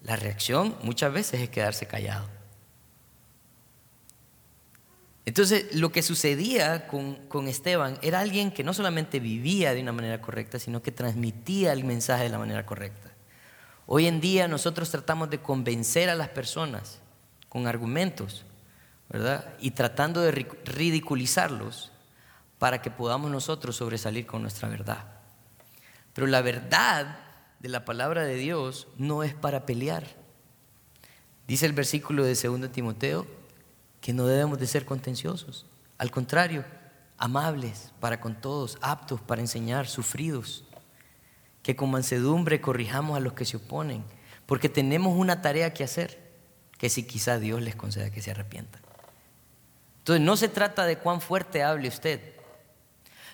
La 0.04 0.16
reacción 0.16 0.78
muchas 0.84 1.12
veces 1.12 1.42
es 1.42 1.50
quedarse 1.50 1.86
callado. 1.86 2.37
Entonces, 5.28 5.76
lo 5.76 5.92
que 5.92 6.04
sucedía 6.04 6.88
con, 6.88 7.50
Esteban 7.50 8.00
era 8.02 8.22
alguien 8.22 8.50
que 8.50 8.64
no 8.64 8.74
solamente 8.74 9.20
vivía 9.20 9.74
de 9.74 9.82
una 9.82 9.92
manera 9.92 10.22
correcta, 10.22 10.58
sino 10.58 10.82
que 10.82 10.94
transmitía 10.94 11.74
el 11.74 11.84
mensaje 11.84 12.24
de 12.24 12.30
la 12.30 12.40
manera 12.40 12.66
correcta. 12.66 13.12
Hoy 13.88 14.08
en 14.08 14.22
día 14.22 14.48
nosotros 14.48 14.90
tratamos 14.90 15.30
de 15.30 15.42
convencer 15.42 16.10
a 16.10 16.16
las 16.16 16.30
personas 16.30 17.02
con 17.50 17.68
argumentos, 17.68 18.46
¿verdad? 19.10 19.54
Y 19.60 19.72
tratando 19.72 20.22
de 20.22 20.32
ridiculizarlos 20.32 21.92
para 22.58 22.82
que 22.82 22.90
podamos 22.90 23.30
nosotros 23.30 23.76
sobresalir 23.76 24.26
con 24.26 24.42
nuestra 24.42 24.70
verdad. 24.70 25.08
Pero 26.14 26.28
la 26.28 26.42
verdad 26.42 27.20
de 27.60 27.68
la 27.68 27.84
palabra 27.84 28.24
de 28.24 28.36
Dios 28.36 28.88
no 28.96 29.24
es 29.24 29.34
para 29.34 29.66
pelear. 29.66 30.08
Dice 31.50 31.66
el 31.66 31.74
versículo 31.74 32.24
de 32.24 32.34
2 32.34 32.72
Timoteo, 32.72 33.28
que 34.08 34.14
no 34.14 34.26
debemos 34.26 34.58
de 34.58 34.68
ser 34.68 34.86
contenciosos. 34.86 35.66
Al 35.98 36.12
contrario, 36.12 36.64
amables 37.18 37.92
para 38.00 38.22
con 38.22 38.40
todos, 38.40 38.78
aptos 38.80 39.20
para 39.20 39.42
enseñar, 39.42 39.86
sufridos. 39.86 40.64
Que 41.62 41.76
con 41.76 41.92
mansedumbre 41.92 42.62
corrijamos 42.62 43.18
a 43.18 43.20
los 43.20 43.34
que 43.34 43.44
se 43.44 43.58
oponen, 43.58 44.06
porque 44.46 44.70
tenemos 44.70 45.18
una 45.18 45.42
tarea 45.42 45.74
que 45.74 45.84
hacer, 45.84 46.18
que 46.78 46.90
si 46.90 47.06
quizá 47.06 47.38
Dios 47.38 47.62
les 47.62 47.76
conceda 47.76 48.10
que 48.10 48.22
se 48.22 48.32
arrepientan. 48.32 48.82
Entonces 49.98 50.26
no 50.26 50.38
se 50.38 50.48
trata 50.48 50.86
de 50.86 51.00
cuán 51.00 51.20
fuerte 51.20 51.62
hable 51.62 51.90
usted, 51.90 52.22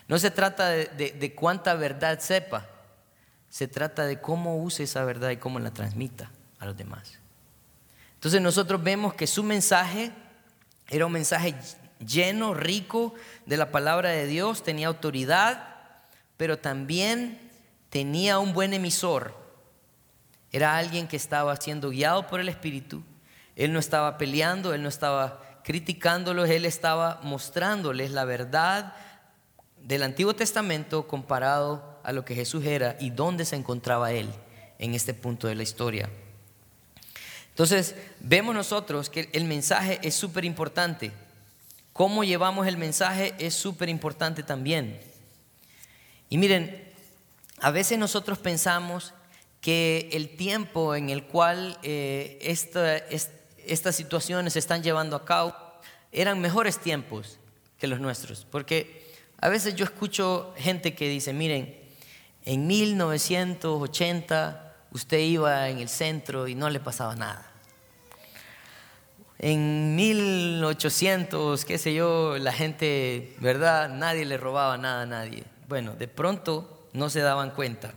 no 0.08 0.18
se 0.18 0.32
trata 0.32 0.70
de, 0.70 0.86
de 1.12 1.34
cuánta 1.36 1.74
verdad 1.74 2.18
sepa, 2.18 2.66
se 3.48 3.68
trata 3.68 4.06
de 4.06 4.20
cómo 4.20 4.56
use 4.56 4.82
esa 4.82 5.04
verdad 5.04 5.30
y 5.30 5.36
cómo 5.36 5.60
la 5.60 5.70
transmita 5.70 6.32
a 6.58 6.66
los 6.66 6.76
demás. 6.76 7.20
Entonces 8.14 8.42
nosotros 8.42 8.82
vemos 8.82 9.14
que 9.14 9.28
su 9.28 9.44
mensaje 9.44 10.10
era 10.88 11.06
un 11.06 11.12
mensaje 11.12 11.54
lleno, 11.98 12.54
rico 12.54 13.14
de 13.46 13.56
la 13.56 13.70
palabra 13.70 14.10
de 14.10 14.26
Dios, 14.26 14.62
tenía 14.62 14.88
autoridad, 14.88 15.76
pero 16.36 16.58
también 16.58 17.38
tenía 17.88 18.38
un 18.38 18.52
buen 18.52 18.74
emisor. 18.74 19.34
Era 20.52 20.76
alguien 20.76 21.08
que 21.08 21.16
estaba 21.16 21.56
siendo 21.56 21.90
guiado 21.90 22.26
por 22.26 22.40
el 22.40 22.48
Espíritu. 22.48 23.02
Él 23.56 23.72
no 23.72 23.78
estaba 23.78 24.18
peleando, 24.18 24.74
él 24.74 24.82
no 24.82 24.88
estaba 24.88 25.40
criticándolos, 25.64 26.48
él 26.50 26.64
estaba 26.64 27.20
mostrándoles 27.22 28.10
la 28.10 28.24
verdad 28.24 28.94
del 29.78 30.02
Antiguo 30.02 30.34
Testamento 30.34 31.06
comparado 31.06 31.98
a 32.04 32.12
lo 32.12 32.24
que 32.24 32.34
Jesús 32.34 32.64
era 32.64 32.96
y 33.00 33.10
dónde 33.10 33.44
se 33.44 33.56
encontraba 33.56 34.12
él 34.12 34.28
en 34.78 34.94
este 34.94 35.14
punto 35.14 35.46
de 35.46 35.54
la 35.54 35.62
historia. 35.62 36.10
Entonces, 37.54 37.94
vemos 38.18 38.52
nosotros 38.52 39.08
que 39.08 39.30
el 39.32 39.44
mensaje 39.44 40.00
es 40.02 40.16
súper 40.16 40.44
importante. 40.44 41.12
Cómo 41.92 42.24
llevamos 42.24 42.66
el 42.66 42.76
mensaje 42.76 43.32
es 43.38 43.54
súper 43.54 43.88
importante 43.88 44.42
también. 44.42 45.00
Y 46.28 46.36
miren, 46.36 46.92
a 47.60 47.70
veces 47.70 47.96
nosotros 47.96 48.38
pensamos 48.38 49.14
que 49.60 50.08
el 50.12 50.30
tiempo 50.30 50.96
en 50.96 51.10
el 51.10 51.26
cual 51.26 51.78
eh, 51.84 52.40
estas 52.42 53.94
situaciones 53.94 54.54
se 54.54 54.58
están 54.58 54.82
llevando 54.82 55.14
a 55.14 55.24
cabo 55.24 55.54
eran 56.10 56.40
mejores 56.40 56.80
tiempos 56.80 57.38
que 57.78 57.86
los 57.86 58.00
nuestros. 58.00 58.48
Porque 58.50 59.14
a 59.38 59.48
veces 59.48 59.76
yo 59.76 59.84
escucho 59.84 60.52
gente 60.56 60.96
que 60.96 61.08
dice, 61.08 61.32
miren, 61.32 61.78
en 62.44 62.66
1980 62.66 64.73
usted 64.94 65.18
iba 65.18 65.68
en 65.68 65.80
el 65.80 65.88
centro 65.88 66.48
y 66.48 66.54
no 66.54 66.70
le 66.70 66.80
pasaba 66.80 67.14
nada. 67.14 67.50
En 69.38 69.96
1800, 69.96 71.64
qué 71.64 71.76
sé 71.76 71.92
yo, 71.92 72.38
la 72.38 72.52
gente, 72.52 73.36
¿verdad? 73.40 73.90
Nadie 73.90 74.24
le 74.24 74.38
robaba 74.38 74.78
nada 74.78 75.02
a 75.02 75.06
nadie. 75.06 75.44
Bueno, 75.68 75.94
de 75.96 76.08
pronto 76.08 76.88
no 76.92 77.10
se 77.10 77.20
daban 77.20 77.50
cuenta. 77.50 77.92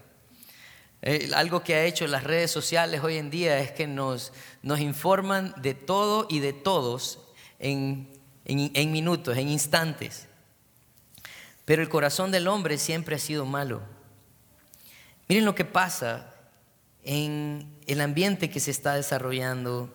Eh, 1.03 1.29
algo 1.35 1.63
que 1.63 1.75
ha 1.75 1.85
hecho 1.85 2.07
las 2.07 2.23
redes 2.23 2.49
sociales 2.49 3.03
hoy 3.03 3.17
en 3.17 3.29
día 3.29 3.59
es 3.59 3.71
que 3.71 3.85
nos, 3.85 4.33
nos 4.63 4.79
informan 4.79 5.53
de 5.57 5.75
todo 5.75 6.25
y 6.29 6.39
de 6.39 6.53
todos 6.53 7.19
en, 7.59 8.09
en 8.45 8.91
minutos, 8.91 9.37
en 9.37 9.49
instantes. 9.49 10.27
Pero 11.63 11.83
el 11.83 11.89
corazón 11.89 12.31
del 12.31 12.47
hombre 12.47 12.79
siempre 12.79 13.15
ha 13.15 13.19
sido 13.19 13.45
malo. 13.45 13.81
Miren 15.27 15.45
lo 15.45 15.53
que 15.53 15.65
pasa 15.65 16.33
en 17.07 17.73
el 17.87 18.01
ambiente 18.01 18.49
que 18.49 18.59
se 18.59 18.69
está 18.69 18.95
desarrollando 18.95 19.91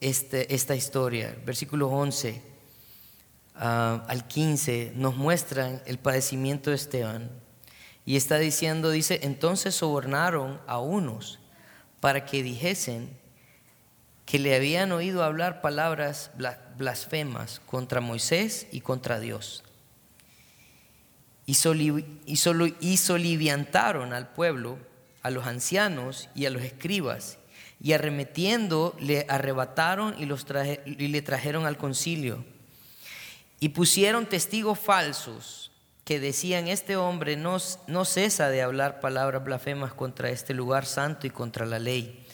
este, 0.00 0.54
esta 0.54 0.74
historia. 0.74 1.36
Versículo 1.44 1.88
11. 1.88 2.40
ah, 3.56 4.04
al 4.08 4.26
15 4.26 4.92
nos 4.94 5.16
muestran 5.16 5.82
el 5.84 5.98
padecimiento 5.98 6.70
de 6.70 6.76
Esteban. 6.76 7.30
Y 8.04 8.16
está 8.16 8.38
diciendo, 8.38 8.90
dice, 8.90 9.20
entonces 9.24 9.74
sobornaron 9.74 10.60
a 10.68 10.78
unos 10.78 11.40
para 12.00 12.24
que 12.24 12.44
dijesen 12.44 13.10
que 14.26 14.38
le 14.38 14.54
habían 14.54 14.92
oído 14.92 15.24
hablar 15.24 15.60
palabras 15.60 16.30
blasfemas 16.76 17.60
contra 17.66 18.00
Moisés 18.00 18.68
y 18.70 18.80
contra 18.80 19.18
Dios. 19.18 19.64
Y, 21.46 21.54
soliviantaron 21.54 24.12
al 24.12 24.28
pueblo, 24.28 24.78
a 25.26 25.30
los 25.30 25.46
ancianos 25.46 26.28
y 26.34 26.46
a 26.46 26.50
los 26.50 26.62
escribas, 26.62 27.38
y 27.80 27.92
arremetiendo 27.92 28.96
le 29.00 29.26
arrebataron 29.28 30.14
y, 30.18 30.24
los 30.24 30.46
y 30.86 31.08
le 31.08 31.22
trajeron 31.22 31.66
al 31.66 31.76
concilio. 31.76 32.44
Y 33.60 33.70
pusieron 33.70 34.26
testigos 34.26 34.78
falsos 34.78 35.70
que 36.04 36.20
decían, 36.20 36.68
este 36.68 36.96
hombre 36.96 37.36
no, 37.36 37.56
no 37.88 38.04
cesa 38.04 38.48
de 38.48 38.62
hablar 38.62 39.00
palabras 39.00 39.42
blasfemas 39.42 39.92
contra 39.92 40.30
este 40.30 40.54
lugar 40.54 40.86
santo 40.86 41.26
y 41.26 41.30
contra 41.30 41.66
la 41.66 41.80
ley. 41.80 42.24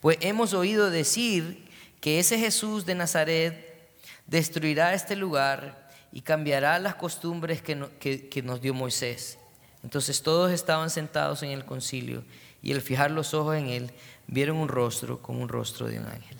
Pues 0.00 0.18
hemos 0.20 0.52
oído 0.52 0.90
decir 0.90 1.68
que 2.00 2.18
ese 2.18 2.38
Jesús 2.38 2.86
de 2.86 2.94
Nazaret 2.94 3.92
destruirá 4.26 4.94
este 4.94 5.14
lugar 5.16 5.88
y 6.12 6.22
cambiará 6.22 6.78
las 6.78 6.94
costumbres 6.96 7.62
que, 7.62 8.42
nos 8.42 8.60
dio 8.60 8.74
Moisés. 8.74 9.38
Entonces 9.82 10.22
todos 10.22 10.50
estaban 10.52 10.90
sentados 10.90 11.42
en 11.42 11.50
el 11.50 11.64
concilio 11.64 12.22
y 12.62 12.72
al 12.72 12.82
fijar 12.82 13.10
los 13.10 13.32
ojos 13.34 13.56
en 13.56 13.68
él, 13.68 13.90
vieron 14.26 14.56
un 14.56 14.68
rostro 14.68 15.20
como 15.20 15.40
un 15.40 15.48
rostro 15.48 15.86
de 15.86 15.98
un 15.98 16.06
ángel. 16.06 16.36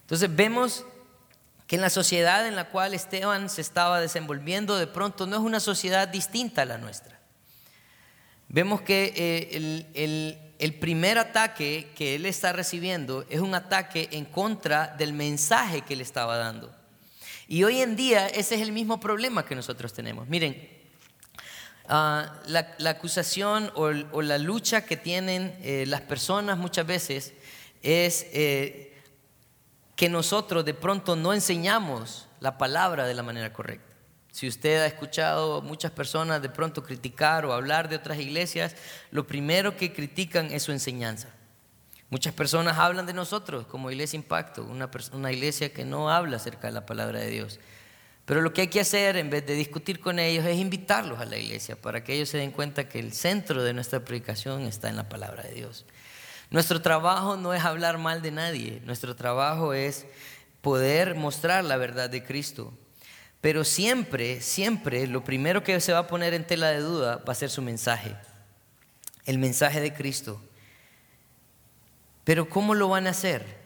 Entonces 0.00 0.34
vemos 0.34 0.84
que 1.66 1.76
en 1.76 1.82
la 1.82 1.90
sociedad 1.90 2.46
en 2.46 2.56
la 2.56 2.68
cual 2.68 2.94
Esteban 2.94 3.48
se 3.48 3.60
estaba 3.60 4.00
desenvolviendo, 4.00 4.76
de 4.76 4.86
pronto 4.86 5.26
no 5.26 5.36
es 5.36 5.42
una 5.42 5.60
sociedad 5.60 6.08
distinta 6.08 6.62
a 6.62 6.66
la 6.66 6.78
nuestra. 6.78 7.18
Vemos 8.48 8.82
que 8.82 9.12
eh, 9.16 9.86
el 9.94 10.52
el 10.62 10.74
primer 10.74 11.18
ataque 11.18 11.90
que 11.96 12.14
él 12.14 12.24
está 12.24 12.52
recibiendo 12.52 13.26
es 13.28 13.40
un 13.40 13.52
ataque 13.52 14.08
en 14.12 14.24
contra 14.24 14.94
del 14.96 15.12
mensaje 15.12 15.80
que 15.80 15.94
él 15.94 16.00
estaba 16.00 16.36
dando. 16.36 16.72
Y 17.48 17.64
hoy 17.64 17.80
en 17.80 17.96
día 17.96 18.28
ese 18.28 18.54
es 18.54 18.60
el 18.60 18.70
mismo 18.70 19.00
problema 19.00 19.44
que 19.44 19.56
nosotros 19.56 19.92
tenemos. 19.92 20.28
Miren, 20.28 20.56
ah, 21.88 22.40
la, 22.46 22.90
acusación 22.90 23.70
o, 23.74 23.90
la 24.22 24.38
lucha 24.38 24.84
que 24.84 24.96
tienen 24.96 25.56
eh, 25.62 25.84
las 25.86 26.02
personas 26.02 26.58
muchas 26.58 26.86
veces 26.86 27.32
es 27.82 28.26
eh, 28.32 28.94
que 29.96 30.08
nosotros 30.08 30.64
de 30.64 30.74
pronto 30.74 31.16
no 31.16 31.32
enseñamos 31.32 32.28
la 32.40 32.58
palabra 32.58 33.06
de 33.06 33.14
la 33.14 33.22
manera 33.22 33.52
correcta. 33.52 33.94
Si 34.32 34.48
usted 34.48 34.80
ha 34.80 34.86
escuchado 34.86 35.60
muchas 35.60 35.92
personas 35.92 36.40
de 36.40 36.48
pronto 36.48 36.82
criticar 36.82 37.44
o 37.44 37.52
hablar 37.52 37.88
de 37.88 37.96
otras 37.96 38.18
iglesias, 38.18 38.74
lo 39.10 39.26
primero 39.26 39.76
que 39.76 39.92
critican 39.92 40.50
es 40.50 40.62
su 40.62 40.72
enseñanza. 40.72 41.28
Muchas 42.08 42.32
personas 42.32 42.78
hablan 42.78 43.06
de 43.06 43.12
nosotros 43.12 43.66
como 43.66 43.90
Iglesia 43.90 44.16
Impacto, 44.16 44.64
una, 44.64 44.90
una, 45.12 45.32
iglesia 45.32 45.72
que 45.72 45.84
no 45.84 46.10
habla 46.10 46.36
acerca 46.36 46.66
de 46.66 46.72
la 46.72 46.84
palabra 46.84 47.20
de 47.20 47.30
Dios. 47.30 47.58
Pero 48.24 48.40
lo 48.40 48.52
que 48.52 48.62
hay 48.62 48.68
que 48.68 48.80
hacer 48.80 49.16
en 49.16 49.30
vez 49.30 49.46
de 49.46 49.54
discutir 49.54 50.00
con 50.00 50.18
ellos 50.18 50.44
es 50.44 50.56
invitarlos 50.56 51.20
a 51.20 51.24
la 51.24 51.36
iglesia 51.36 51.74
para 51.74 52.04
que 52.04 52.14
ellos 52.14 52.28
se 52.28 52.38
den 52.38 52.52
cuenta 52.52 52.88
que 52.88 52.98
el 52.98 53.12
centro 53.12 53.62
de 53.62 53.74
nuestra 53.74 54.04
predicación 54.04 54.62
está 54.62 54.88
en 54.88 54.96
la 54.96 55.08
palabra 55.08 55.42
de 55.42 55.54
Dios. 55.54 55.84
Nuestro 56.50 56.82
trabajo 56.82 57.36
no 57.36 57.54
es 57.54 57.64
hablar 57.64 57.98
mal 57.98 58.22
de 58.22 58.30
nadie, 58.30 58.80
nuestro 58.84 59.16
trabajo 59.16 59.74
es 59.74 60.06
poder 60.60 61.14
mostrar 61.14 61.64
la 61.64 61.76
verdad 61.76 62.10
de 62.10 62.22
Cristo 62.22 62.72
pero 63.42 63.64
siempre, 63.64 64.40
siempre 64.40 65.08
lo 65.08 65.24
primero 65.24 65.64
que 65.64 65.80
se 65.80 65.92
va 65.92 65.98
a 65.98 66.06
poner 66.06 66.32
en 66.32 66.46
tela 66.46 66.68
de 66.68 66.78
duda 66.78 67.16
va 67.28 67.32
a 67.32 67.34
ser 67.34 67.50
su 67.50 67.60
mensaje, 67.60 68.16
el 69.26 69.36
mensaje 69.38 69.80
de 69.80 69.92
Cristo. 69.92 70.40
Pero 72.22 72.48
¿cómo 72.48 72.76
lo 72.76 72.88
van 72.88 73.08
a 73.08 73.10
hacer? 73.10 73.58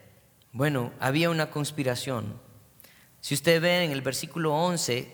Bueno, 0.52 0.94
había 0.98 1.28
una 1.28 1.50
conspiración. 1.50 2.40
Si 3.20 3.34
usted 3.34 3.60
ve 3.60 3.84
en 3.84 3.90
el 3.90 4.02
versículo 4.02 4.54
11, 4.54 5.10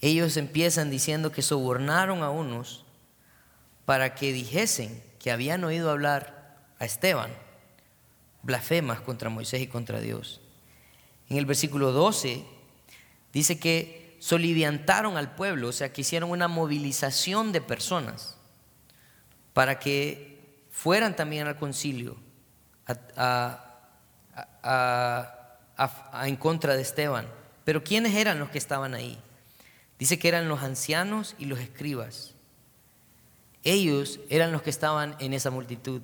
ellos 0.00 0.36
empiezan 0.36 0.90
diciendo 0.90 1.32
que 1.32 1.42
sobornaron 1.42 2.22
a 2.22 2.30
unos 2.30 2.84
para 3.84 4.14
que 4.14 4.32
dijesen 4.32 5.02
que 5.18 5.30
habían 5.30 5.64
oído 5.64 5.90
hablar 5.90 6.56
a 6.78 6.84
Esteban 6.84 7.30
blasfemas 8.42 9.00
contra 9.00 9.28
Moisés 9.28 9.60
y 9.60 9.66
contra 9.66 10.00
Dios. 10.00 10.40
En 11.28 11.36
el 11.36 11.46
versículo 11.46 11.92
12 11.92 12.44
Dice 13.32 13.58
que 13.58 14.16
soliviantaron 14.18 15.16
al 15.16 15.34
pueblo, 15.34 15.68
o 15.68 15.72
sea, 15.72 15.92
que 15.92 16.00
hicieron 16.00 16.30
una 16.30 16.48
movilización 16.48 17.52
de 17.52 17.60
personas 17.60 18.36
para 19.52 19.78
que 19.78 20.64
fueran 20.70 21.14
también 21.16 21.46
al 21.46 21.56
concilio 21.56 22.16
en 26.22 26.36
contra 26.36 26.74
de 26.74 26.82
Esteban. 26.82 27.26
Pero 27.64 27.84
¿quiénes 27.84 28.14
eran 28.14 28.38
los 28.38 28.50
que 28.50 28.58
estaban 28.58 28.94
ahí? 28.94 29.18
Dice 29.98 30.18
que 30.18 30.28
eran 30.28 30.48
los 30.48 30.62
ancianos 30.62 31.34
y 31.38 31.44
los 31.44 31.58
escribas. 31.60 32.34
Ellos 33.62 34.20
eran 34.30 34.52
los 34.52 34.62
que 34.62 34.70
estaban 34.70 35.14
en 35.18 35.34
esa 35.34 35.50
multitud. 35.50 36.00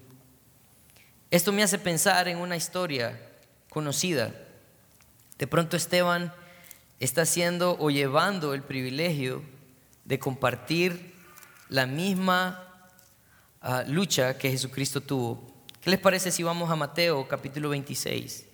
Esto 1.31 1.53
me 1.53 1.63
hace 1.63 1.79
pensar 1.79 2.29
en 2.29 2.39
una 2.39 2.57
historia 2.57 3.19
conocida. 3.71 4.35
De 5.39 5.47
pronto 5.47 5.77
Esteban 5.77 6.33
está 7.01 7.23
haciendo 7.23 7.77
o 7.79 7.91
llevando 7.91 8.55
el 8.55 8.63
privilegio 8.63 9.43
de 10.05 10.19
compartir 10.19 11.15
la 11.69 11.87
misma 11.87 12.91
ah, 13.61 13.85
lucha 13.87 14.39
que 14.39 14.51
Jesucristo 14.51 15.01
tuvo. 15.01 15.53
¿Qué 15.81 15.91
les 15.91 16.01
parece 16.01 16.31
si 16.31 16.43
vamos 16.43 16.71
a 16.71 16.77
Mateo 16.77 17.27
capítulo 17.27 17.71
26? 17.71 18.46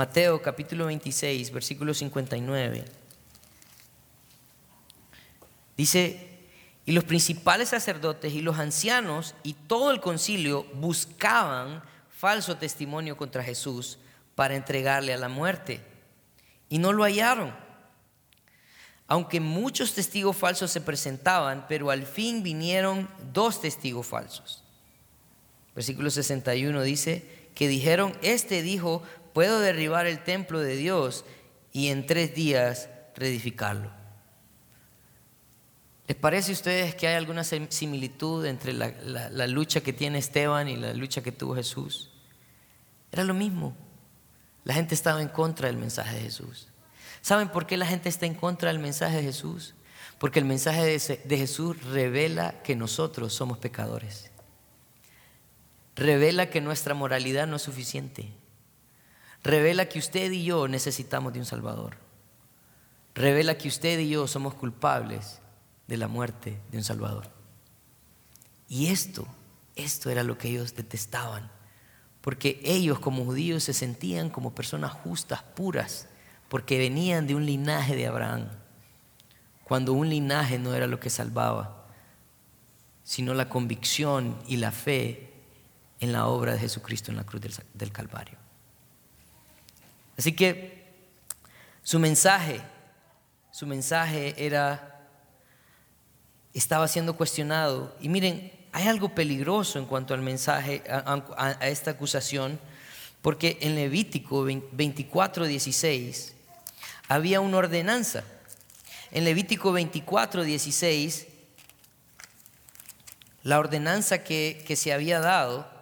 Mateo 0.00 0.40
capítulo 0.40 0.86
26, 0.86 1.52
versículo 1.52 1.92
59. 1.92 2.86
Dice, 5.76 6.38
y 6.86 6.92
los 6.92 7.04
principales 7.04 7.68
sacerdotes 7.68 8.32
y 8.32 8.40
los 8.40 8.58
ancianos 8.58 9.34
y 9.42 9.52
todo 9.52 9.90
el 9.90 10.00
concilio 10.00 10.64
buscaban 10.72 11.82
falso 12.08 12.56
testimonio 12.56 13.18
contra 13.18 13.44
Jesús 13.44 13.98
para 14.36 14.56
entregarle 14.56 15.12
a 15.12 15.18
la 15.18 15.28
muerte 15.28 15.82
y 16.70 16.78
no 16.78 16.94
lo 16.94 17.04
hallaron. 17.04 17.54
Aunque 19.06 19.38
muchos 19.38 19.92
testigos 19.92 20.34
falsos 20.34 20.70
se 20.70 20.80
presentaban, 20.80 21.66
pero 21.68 21.90
al 21.90 22.06
fin 22.06 22.42
vinieron 22.42 23.06
dos 23.34 23.60
testigos 23.60 24.06
falsos. 24.06 24.64
Versículo 25.74 26.08
61 26.08 26.80
dice 26.84 27.40
que 27.54 27.68
dijeron, 27.68 28.16
este 28.22 28.62
dijo, 28.62 29.02
puedo 29.32 29.60
derribar 29.60 30.06
el 30.06 30.22
templo 30.22 30.60
de 30.60 30.76
Dios 30.76 31.24
y 31.72 31.88
en 31.88 32.06
tres 32.06 32.34
días 32.34 32.88
reedificarlo. 33.14 33.90
¿Les 36.06 36.16
parece 36.16 36.50
a 36.50 36.54
ustedes 36.54 36.94
que 36.96 37.06
hay 37.06 37.14
alguna 37.14 37.44
similitud 37.44 38.44
entre 38.44 38.72
la, 38.72 38.92
la 39.30 39.46
lucha 39.46 39.80
que 39.80 39.92
tiene 39.92 40.18
Esteban 40.18 40.68
y 40.68 40.76
la 40.76 40.92
lucha 40.92 41.22
que 41.22 41.30
tuvo 41.30 41.54
Jesús? 41.54 42.10
Era 43.12 43.22
lo 43.22 43.34
mismo. 43.34 43.76
La 44.64 44.74
gente 44.74 44.94
estaba 44.94 45.22
en 45.22 45.28
contra 45.28 45.68
del 45.68 45.76
mensaje 45.76 46.16
de 46.16 46.22
Jesús. 46.22 46.68
¿Saben 47.22 47.48
por 47.48 47.66
qué 47.66 47.76
la 47.76 47.86
gente 47.86 48.08
está 48.08 48.26
en 48.26 48.34
contra 48.34 48.72
del 48.72 48.80
mensaje 48.80 49.18
de 49.18 49.22
Jesús? 49.22 49.74
Porque 50.18 50.38
el 50.38 50.44
mensaje 50.44 50.98
de 51.24 51.36
Jesús 51.36 51.82
revela 51.84 52.62
que 52.62 52.76
nosotros 52.76 53.32
somos 53.32 53.58
pecadores. 53.58 54.30
Revela 55.96 56.50
que 56.50 56.60
nuestra 56.60 56.94
moralidad 56.94 57.46
no 57.46 57.56
es 57.56 57.62
suficiente. 57.62 58.32
Revela 59.42 59.88
que 59.88 59.98
usted 59.98 60.30
y 60.32 60.44
yo 60.44 60.68
necesitamos 60.68 61.32
de 61.32 61.40
un 61.40 61.46
Salvador. 61.46 61.96
Revela 63.14 63.56
que 63.58 63.68
usted 63.68 63.98
y 63.98 64.10
yo 64.10 64.26
somos 64.26 64.54
culpables 64.54 65.40
de 65.86 65.96
la 65.96 66.08
muerte 66.08 66.60
de 66.70 66.78
un 66.78 66.84
Salvador. 66.84 67.28
Y 68.68 68.86
esto, 68.86 69.26
esto 69.76 70.10
era 70.10 70.22
lo 70.22 70.38
que 70.38 70.48
ellos 70.48 70.74
detestaban 70.74 71.50
porque 72.20 72.60
ellos 72.64 72.98
como 72.98 73.24
judíos 73.24 73.64
se 73.64 73.72
sentían 73.72 74.30
como 74.30 74.54
personas 74.54 74.92
justas, 74.92 75.42
puras, 75.42 76.08
porque 76.48 76.78
venían 76.78 77.26
de 77.26 77.34
un 77.34 77.46
linaje 77.46 77.96
de 77.96 78.06
Abraham, 78.06 78.48
cuando 79.64 79.92
un 79.92 80.10
linaje 80.10 80.58
no 80.58 80.74
era 80.74 80.86
lo 80.86 81.00
que 81.00 81.10
salvaba, 81.10 81.86
sino 83.04 83.34
la 83.34 83.48
convicción 83.48 84.36
y 84.46 84.56
la 84.56 84.72
fe 84.72 85.32
en 86.00 86.12
la 86.12 86.26
obra 86.26 86.52
de 86.52 86.58
Jesucristo 86.58 87.10
en 87.10 87.16
la 87.16 87.24
cruz 87.24 87.42
del, 87.74 87.92
Calvario. 87.92 88.38
Así 90.20 90.32
que 90.32 90.84
su 91.82 91.98
mensaje, 91.98 92.60
su 93.50 93.66
mensaje 93.66 94.34
era, 94.36 95.00
estaba 96.52 96.86
siendo 96.88 97.16
cuestionado. 97.16 97.96
Y 98.02 98.10
miren, 98.10 98.52
hay 98.70 98.86
algo 98.86 99.14
peligroso 99.14 99.78
en 99.78 99.86
cuanto 99.86 100.12
al 100.12 100.20
mensaje, 100.20 100.82
a, 100.90 101.52
esta 101.62 101.92
acusación, 101.92 102.60
porque 103.22 103.56
en 103.62 103.76
Levítico 103.76 104.44
24, 104.44 105.46
16 105.46 106.34
había 107.08 107.40
una 107.40 107.56
ordenanza. 107.56 108.22
En 109.12 109.24
Levítico 109.24 109.72
24, 109.72 110.44
16, 110.44 111.28
la 113.42 113.58
ordenanza 113.58 114.22
que, 114.22 114.62
que 114.66 114.76
se 114.76 114.92
había 114.92 115.20
dado 115.20 115.79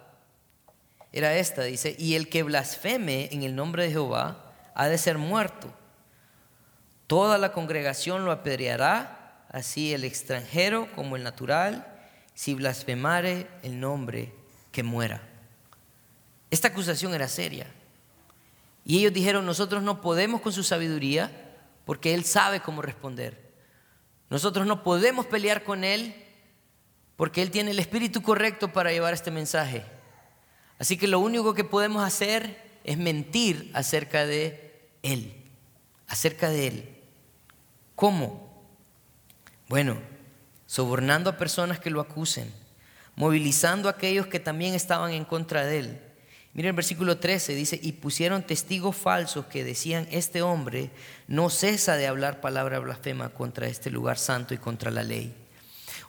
era 1.11 1.35
esta, 1.35 1.63
dice, 1.63 1.95
y 1.97 2.15
el 2.15 2.29
que 2.29 2.43
blasfeme 2.43 3.29
en 3.31 3.43
el 3.43 3.55
nombre 3.55 3.83
de 3.83 3.91
Jehová 3.91 4.53
ha 4.75 4.87
de 4.87 4.97
ser 4.97 5.17
muerto. 5.17 5.73
Toda 7.07 7.37
la 7.37 7.51
congregación 7.51 8.25
lo 8.25 8.31
apedreará, 8.31 9.45
así 9.49 9.93
el 9.93 10.03
extranjero 10.03 10.87
como 10.95 11.15
el 11.15 11.23
natural, 11.23 11.87
si 12.35 12.53
blasfemare 12.53 13.47
el 13.63 13.79
nombre 13.79 14.31
que 14.71 14.83
muera. 14.83 15.21
Esta 16.51 16.67
acusación 16.67 17.13
era 17.13 17.27
seria. 17.27 17.67
Y 18.85 18.99
ellos 18.99 19.13
dijeron, 19.13 19.45
nosotros 19.45 19.83
no 19.83 20.01
podemos 20.01 20.41
con 20.41 20.53
su 20.53 20.63
sabiduría 20.63 21.31
porque 21.85 22.13
Él 22.13 22.23
sabe 22.23 22.59
cómo 22.59 22.81
responder. 22.81 23.49
Nosotros 24.29 24.67
no 24.67 24.83
podemos 24.83 25.25
pelear 25.25 25.63
con 25.63 25.83
Él 25.83 26.13
porque 27.15 27.41
Él 27.41 27.51
tiene 27.51 27.71
el 27.71 27.79
espíritu 27.79 28.21
correcto 28.21 28.71
para 28.71 28.91
llevar 28.91 29.13
este 29.13 29.31
mensaje. 29.31 29.83
Así 30.79 30.97
que 30.97 31.07
lo 31.07 31.19
único 31.19 31.53
que 31.53 31.63
podemos 31.63 32.03
hacer 32.03 32.79
es 32.83 32.97
mentir 32.97 33.69
acerca 33.73 34.25
de 34.25 34.89
Él, 35.03 35.35
acerca 36.07 36.49
de 36.49 36.67
Él. 36.67 36.89
¿Cómo? 37.95 38.49
Bueno, 39.67 39.99
sobornando 40.65 41.29
a 41.29 41.37
personas 41.37 41.79
que 41.79 41.91
lo 41.91 42.01
acusen, 42.01 42.51
movilizando 43.15 43.87
a 43.89 43.91
aquellos 43.91 44.25
que 44.25 44.39
también 44.39 44.73
estaban 44.73 45.11
en 45.11 45.25
contra 45.25 45.65
de 45.65 45.79
Él 45.79 46.01
Miren 46.53 46.69
el 46.69 46.75
versículo 46.75 47.19
13, 47.19 47.53
dice, 47.53 47.79
y 47.81 47.93
pusieron 47.93 48.43
testigos 48.43 48.95
falsos 48.95 49.45
que 49.45 49.63
decían, 49.63 50.07
este 50.11 50.41
hombre 50.41 50.89
no 51.27 51.49
cesa 51.49 51.95
de 51.95 52.07
hablar 52.07 52.41
palabra 52.41 52.79
blasfema 52.79 53.29
contra 53.29 53.67
este 53.67 53.91
lugar 53.91 54.17
santo 54.17 54.53
y 54.53 54.57
contra 54.57 54.89
la 54.89 55.03
ley. 55.03 55.33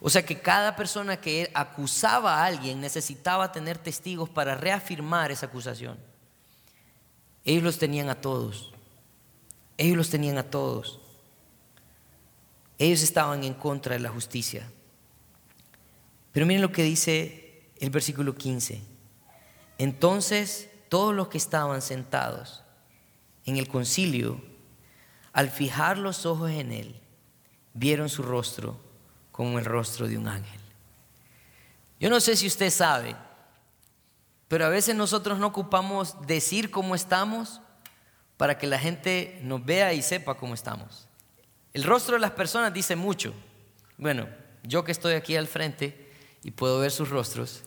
O 0.03 0.09
sea 0.09 0.25
que 0.25 0.41
cada 0.41 0.75
persona 0.75 1.21
que 1.21 1.51
acusaba 1.53 2.37
a 2.37 2.45
alguien 2.45 2.81
necesitaba 2.81 3.51
tener 3.51 3.77
testigos 3.77 4.27
para 4.29 4.55
reafirmar 4.55 5.29
esa 5.29 5.45
acusación. 5.45 5.99
Ellos 7.45 7.63
los 7.63 7.77
tenían 7.77 8.09
a 8.09 8.19
todos. 8.19 8.73
Ellos 9.77 9.97
los 9.97 10.09
tenían 10.09 10.39
a 10.39 10.49
todos. 10.49 10.99
Ellos 12.79 13.03
estaban 13.03 13.43
en 13.43 13.53
contra 13.53 13.93
de 13.93 13.99
la 13.99 14.09
justicia. 14.09 14.67
Pero 16.31 16.47
miren 16.47 16.63
lo 16.63 16.71
que 16.71 16.81
dice 16.81 17.69
el 17.79 17.91
versículo 17.91 18.33
15. 18.33 18.81
Entonces 19.77 20.69
todos 20.89 21.13
los 21.13 21.27
que 21.27 21.37
estaban 21.37 21.83
sentados 21.83 22.63
en 23.45 23.57
el 23.57 23.67
concilio, 23.67 24.41
al 25.31 25.51
fijar 25.51 25.99
los 25.99 26.25
ojos 26.25 26.49
en 26.49 26.71
él, 26.71 26.99
vieron 27.75 28.09
su 28.09 28.23
rostro 28.23 28.90
como 29.41 29.57
el 29.57 29.65
rostro 29.65 30.07
de 30.07 30.19
un 30.19 30.27
ángel. 30.27 30.59
Yo 31.99 32.11
no 32.11 32.19
sé 32.19 32.35
si 32.35 32.45
usted 32.45 32.69
sabe, 32.69 33.15
pero 34.47 34.67
a 34.67 34.69
veces 34.69 34.93
nosotros 34.93 35.39
no 35.39 35.47
ocupamos 35.47 36.15
decir 36.27 36.69
cómo 36.69 36.93
estamos 36.93 37.59
para 38.37 38.59
que 38.59 38.67
la 38.67 38.77
gente 38.77 39.39
nos 39.41 39.65
vea 39.65 39.93
y 39.93 40.03
sepa 40.03 40.35
cómo 40.35 40.53
estamos. 40.53 41.07
El 41.73 41.85
rostro 41.85 42.13
de 42.13 42.19
las 42.19 42.29
personas 42.29 42.71
dice 42.71 42.95
mucho. 42.95 43.33
Bueno, 43.97 44.27
yo 44.61 44.83
que 44.83 44.91
estoy 44.91 45.15
aquí 45.15 45.35
al 45.35 45.47
frente 45.47 46.13
y 46.43 46.51
puedo 46.51 46.79
ver 46.79 46.91
sus 46.91 47.09
rostros, 47.09 47.63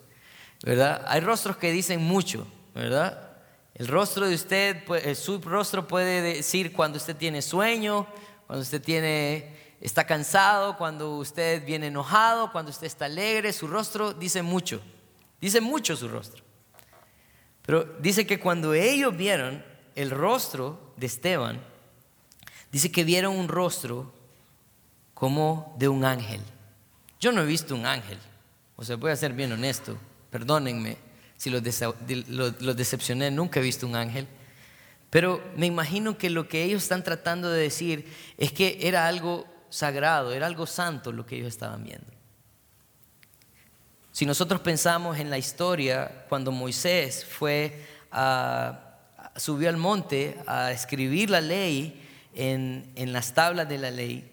¿verdad? 0.62 1.04
Hay 1.08 1.22
rostros 1.22 1.56
que 1.56 1.72
dicen 1.72 2.00
mucho, 2.00 2.46
¿verdad? 2.72 3.32
El 3.74 3.88
rostro 3.88 4.28
de 4.28 4.37
usted, 4.37 4.76
eh, 5.04 5.16
su 5.16 5.40
rostro 5.40 5.88
puede 5.88 6.22
decir 6.22 6.72
cuando 6.72 6.98
usted 6.98 7.16
tiene 7.16 7.42
sueño, 7.42 8.06
cuando 8.46 8.62
usted 8.62 8.80
tiene, 8.80 9.63
está 9.85 10.07
cansado, 10.07 10.79
cuando 10.79 11.18
usted 11.18 11.64
viene 11.64 11.88
enojado, 11.88 12.51
cuando 12.51 12.70
usted 12.70 12.87
está 12.87 13.05
alegre, 13.05 13.53
su 13.53 13.66
rostro 13.66 14.14
dice 14.14 14.42
mucho, 14.42 14.81
dice 15.40 15.61
mucho 15.61 15.94
su 15.94 16.09
rostro. 16.09 16.42
Pero 17.66 17.85
dice 18.01 18.27
que 18.27 18.40
cuando 18.40 18.73
ellos 18.73 19.14
vieron 19.14 19.62
el 19.94 20.11
rostro 20.11 20.94
de 20.97 21.07
Esteban, 21.07 21.62
dice 22.73 22.90
que 22.90 23.05
vieron 23.05 23.37
un 23.37 23.47
rostro 23.47 24.11
como 25.12 25.77
de 25.79 25.88
un 25.88 26.07
ángel. 26.07 26.40
Yo 27.20 27.31
no 27.31 27.42
he 27.42 27.47
visto 27.47 27.75
un 27.75 27.85
ángel, 27.85 28.18
o 28.77 28.85
sea, 28.85 28.97
voy 28.97 29.11
a 29.11 29.16
ser 29.16 29.35
bien 29.35 29.53
honesto. 29.53 29.99
Perdónenme 30.31 30.97
si 31.37 31.51
los, 31.51 31.62
decepcioné, 31.62 33.31
nunca 33.31 33.61
he 33.61 33.62
visto 33.62 33.87
un 33.87 33.97
ángel. 33.97 34.27
Pero 35.11 35.44
me 35.57 35.66
imagino 35.66 36.16
que 36.16 36.31
lo 36.31 36.49
que 36.49 36.64
ellos 36.64 36.83
están 36.83 37.05
tratando 37.05 37.51
de 37.51 37.61
decir 37.61 38.11
es 38.38 38.51
que 38.51 38.79
era 38.81 39.07
algo 39.07 39.53
sagrado, 39.74 40.32
era 40.32 40.46
algo 40.46 40.66
santo 40.66 41.12
lo 41.12 41.26
que 41.26 41.37
ellos 41.37 41.48
estaban 41.48 41.82
viendo. 41.82 42.06
Si 44.12 44.24
nosotros 44.26 44.60
pensamos 44.60 45.18
en 45.18 45.30
la 45.30 45.38
historia, 45.38 46.26
cuando 46.28 46.52
Moisés 46.52 47.24
fue 47.24 47.87
subió 49.37 49.68
al 49.68 49.76
monte 49.76 50.40
a 50.46 50.70
escribir 50.70 51.30
la 51.30 51.40
ley 51.40 52.00
en, 52.34 52.92
en 52.94 53.12
las 53.12 53.34
tablas 53.34 53.68
de 53.68 53.78
la 53.78 53.90
ley, 53.90 54.30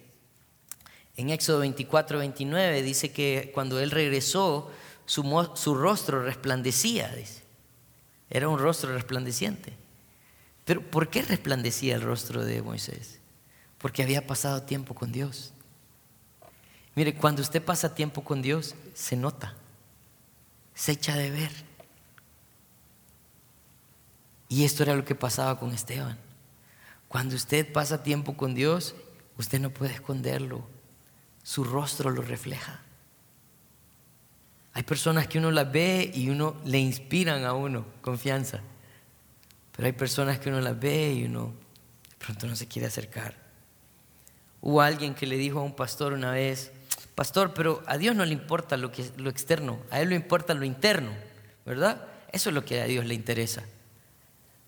en 1.17 1.29
Éxodo 1.29 1.59
24, 1.59 2.19
29 2.19 2.81
dice 2.83 3.11
que 3.11 3.51
cuando 3.53 3.79
él 3.79 3.91
regresó, 3.91 4.71
su, 5.05 5.75
rostro 5.75 6.23
resplandecía, 6.23 7.09
dice. 7.09 7.41
Era 8.29 8.47
un 8.47 8.59
rostro 8.59 8.93
resplandeciente. 8.93 9.73
Pero 10.63 10.81
¿por 10.81 11.09
qué 11.09 11.21
resplandecía 11.21 11.95
el 11.95 12.01
rostro 12.01 12.45
de 12.45 12.61
Moisés? 12.61 13.20
Porque 13.81 14.03
había 14.03 14.27
pasado 14.27 14.63
tiempo 14.63 14.93
con 14.93 15.11
Dios. 15.11 15.53
Mire, 16.95 17.15
cuando 17.15 17.41
usted 17.41 17.63
pasa 17.63 17.95
tiempo 17.95 18.23
con 18.23 18.41
Dios, 18.41 18.75
se 18.93 19.15
nota, 19.15 19.55
se 20.75 20.91
echa 20.91 21.15
de 21.15 21.31
ver. 21.31 21.51
Y 24.49 24.65
esto 24.65 24.83
era 24.83 24.95
lo 24.95 25.05
que 25.05 25.15
pasaba 25.15 25.57
con 25.57 25.71
Esteban. 25.71 26.17
Cuando 27.07 27.35
usted 27.35 27.71
pasa 27.71 28.03
tiempo 28.03 28.35
con 28.35 28.53
Dios, 28.53 28.95
usted 29.37 29.59
no 29.59 29.69
puede 29.69 29.93
esconderlo. 29.93 30.67
Su 31.43 31.63
rostro 31.63 32.09
lo 32.09 32.21
refleja. 32.21 32.81
Hay 34.73 34.83
personas 34.83 35.27
que 35.27 35.39
uno 35.39 35.51
las 35.51 35.71
ve 35.71 36.11
y 36.13 36.29
uno 36.29 36.55
le 36.65 36.79
inspiran 36.79 37.45
a 37.45 37.53
uno 37.53 37.85
confianza. 38.01 38.61
Pero 39.75 39.85
hay 39.85 39.93
personas 39.93 40.39
que 40.39 40.49
uno 40.49 40.61
las 40.61 40.79
ve 40.79 41.13
y 41.13 41.23
uno 41.25 41.53
de 42.09 42.25
pronto 42.25 42.47
no 42.47 42.55
se 42.55 42.67
quiere 42.67 42.87
acercar. 42.87 43.50
Hubo 44.61 44.81
alguien 44.81 45.15
que 45.15 45.25
le 45.25 45.37
dijo 45.37 45.59
a 45.59 45.63
un 45.63 45.75
pastor 45.75 46.13
una 46.13 46.31
vez, 46.31 46.71
pastor, 47.15 47.53
pero 47.53 47.81
a 47.87 47.97
Dios 47.97 48.15
no 48.15 48.25
le 48.25 48.33
importa 48.33 48.77
lo, 48.77 48.91
que, 48.91 49.09
lo 49.17 49.29
externo, 49.29 49.79
a 49.89 49.99
Él 49.99 50.09
le 50.09 50.15
importa 50.15 50.53
lo 50.53 50.65
interno, 50.65 51.11
¿verdad? 51.65 52.07
Eso 52.31 52.49
es 52.49 52.55
lo 52.55 52.63
que 52.63 52.81
a 52.81 52.85
Dios 52.85 53.05
le 53.05 53.15
interesa, 53.15 53.63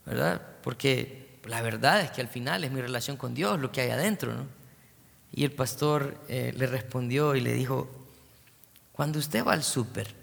¿verdad? 0.05 0.41
Porque 0.63 1.37
la 1.45 1.61
verdad 1.61 2.01
es 2.01 2.11
que 2.11 2.21
al 2.21 2.27
final 2.27 2.63
es 2.63 2.71
mi 2.71 2.81
relación 2.81 3.17
con 3.17 3.33
Dios 3.33 3.59
lo 3.59 3.71
que 3.71 3.81
hay 3.81 3.91
adentro, 3.91 4.33
¿no? 4.33 4.47
Y 5.31 5.43
el 5.43 5.51
pastor 5.51 6.19
eh, 6.27 6.53
le 6.55 6.67
respondió 6.67 7.35
y 7.35 7.41
le 7.41 7.53
dijo, 7.53 7.89
cuando 8.91 9.17
usted 9.19 9.43
va 9.43 9.53
al 9.53 9.63
súper 9.63 10.13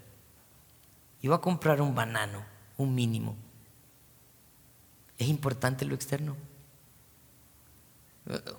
y 1.21 1.27
va 1.27 1.37
a 1.37 1.41
comprar 1.41 1.81
un 1.81 1.93
banano, 1.93 2.43
un 2.77 2.95
mínimo, 2.95 3.35
¿es 5.17 5.27
importante 5.27 5.85
lo 5.85 5.95
externo? 5.95 6.37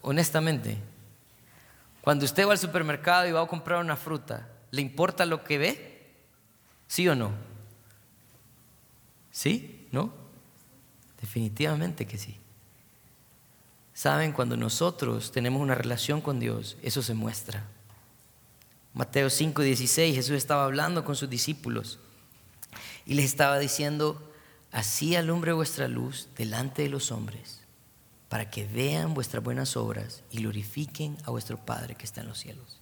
Honestamente, 0.02 0.76
cuando 2.02 2.24
usted 2.24 2.46
va 2.46 2.52
al 2.52 2.58
supermercado 2.58 3.26
y 3.26 3.32
va 3.32 3.40
a 3.40 3.46
comprar 3.46 3.80
una 3.80 3.96
fruta, 3.96 4.48
¿le 4.70 4.82
importa 4.82 5.24
lo 5.24 5.44
que 5.44 5.56
ve? 5.56 6.12
¿Sí 6.88 7.08
o 7.08 7.14
no? 7.14 7.32
¿Sí? 9.30 9.88
¿No? 9.92 10.12
Definitivamente 11.20 12.06
que 12.06 12.18
sí. 12.18 12.36
Saben, 13.94 14.32
cuando 14.32 14.56
nosotros 14.56 15.32
tenemos 15.32 15.62
una 15.62 15.74
relación 15.74 16.20
con 16.20 16.40
Dios, 16.40 16.76
eso 16.82 17.02
se 17.02 17.14
muestra. 17.14 17.64
Mateo 18.94 19.30
5, 19.30 19.62
16, 19.62 20.14
Jesús 20.14 20.36
estaba 20.36 20.64
hablando 20.64 21.04
con 21.04 21.16
sus 21.16 21.30
discípulos 21.30 21.98
y 23.06 23.14
les 23.14 23.26
estaba 23.26 23.58
diciendo, 23.58 24.32
así 24.70 25.16
alumbre 25.16 25.52
vuestra 25.52 25.88
luz 25.88 26.28
delante 26.36 26.82
de 26.82 26.88
los 26.88 27.10
hombres, 27.10 27.61
para 28.32 28.48
que 28.48 28.64
vean 28.64 29.12
vuestras 29.12 29.44
buenas 29.44 29.76
obras 29.76 30.22
y 30.30 30.38
glorifiquen 30.38 31.18
a 31.26 31.30
vuestro 31.30 31.58
Padre 31.58 31.96
que 31.96 32.06
está 32.06 32.22
en 32.22 32.28
los 32.28 32.38
cielos. 32.38 32.80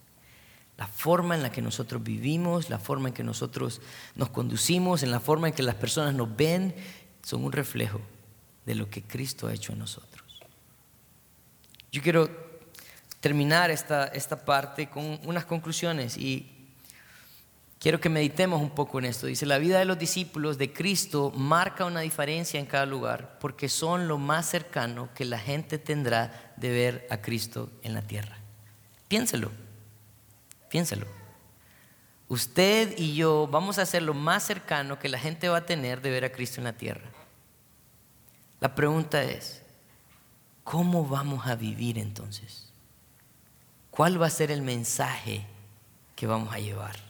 La 0.76 0.86
forma 0.86 1.34
en 1.34 1.42
la 1.42 1.50
que 1.50 1.60
nosotros 1.60 2.04
vivimos, 2.04 2.70
la 2.70 2.78
forma 2.78 3.08
en 3.08 3.14
que 3.14 3.24
nosotros 3.24 3.80
nos 4.14 4.30
conducimos, 4.30 5.02
en 5.02 5.10
la 5.10 5.18
forma 5.18 5.48
en 5.48 5.54
que 5.54 5.64
las 5.64 5.74
personas 5.74 6.14
nos 6.14 6.36
ven, 6.36 6.72
son 7.24 7.42
un 7.42 7.50
reflejo 7.50 8.00
de 8.64 8.76
lo 8.76 8.88
que 8.88 9.02
Cristo 9.02 9.48
ha 9.48 9.52
hecho 9.52 9.72
en 9.72 9.80
nosotros. 9.80 10.40
Yo 11.90 12.00
quiero 12.00 12.30
terminar 13.18 13.72
esta, 13.72 14.06
esta 14.06 14.44
parte 14.44 14.88
con 14.88 15.18
unas 15.24 15.46
conclusiones 15.46 16.16
y 16.16 16.59
Quiero 17.80 17.98
que 17.98 18.10
meditemos 18.10 18.60
un 18.60 18.68
poco 18.68 18.98
en 18.98 19.06
esto. 19.06 19.26
Dice, 19.26 19.46
la 19.46 19.56
vida 19.56 19.78
de 19.78 19.86
los 19.86 19.98
discípulos 19.98 20.58
de 20.58 20.70
Cristo 20.70 21.32
marca 21.34 21.86
una 21.86 22.00
diferencia 22.00 22.60
en 22.60 22.66
cada 22.66 22.84
lugar 22.84 23.38
porque 23.40 23.70
son 23.70 24.06
lo 24.06 24.18
más 24.18 24.44
cercano 24.44 25.08
que 25.14 25.24
la 25.24 25.38
gente 25.38 25.78
tendrá 25.78 26.52
de 26.58 26.68
ver 26.68 27.06
a 27.08 27.22
Cristo 27.22 27.70
en 27.82 27.94
la 27.94 28.02
tierra. 28.02 28.36
Piénselo, 29.08 29.50
piénselo. 30.68 31.06
Usted 32.28 32.98
y 32.98 33.14
yo 33.14 33.48
vamos 33.50 33.78
a 33.78 33.86
ser 33.86 34.02
lo 34.02 34.12
más 34.12 34.42
cercano 34.42 34.98
que 34.98 35.08
la 35.08 35.18
gente 35.18 35.48
va 35.48 35.56
a 35.56 35.66
tener 35.66 36.02
de 36.02 36.10
ver 36.10 36.26
a 36.26 36.32
Cristo 36.32 36.60
en 36.60 36.64
la 36.64 36.74
tierra. 36.74 37.10
La 38.60 38.74
pregunta 38.74 39.22
es, 39.22 39.62
¿cómo 40.64 41.06
vamos 41.06 41.46
a 41.46 41.54
vivir 41.54 41.96
entonces? 41.96 42.70
¿Cuál 43.90 44.20
va 44.20 44.26
a 44.26 44.30
ser 44.30 44.50
el 44.50 44.60
mensaje 44.60 45.46
que 46.14 46.26
vamos 46.26 46.52
a 46.52 46.58
llevar? 46.58 47.09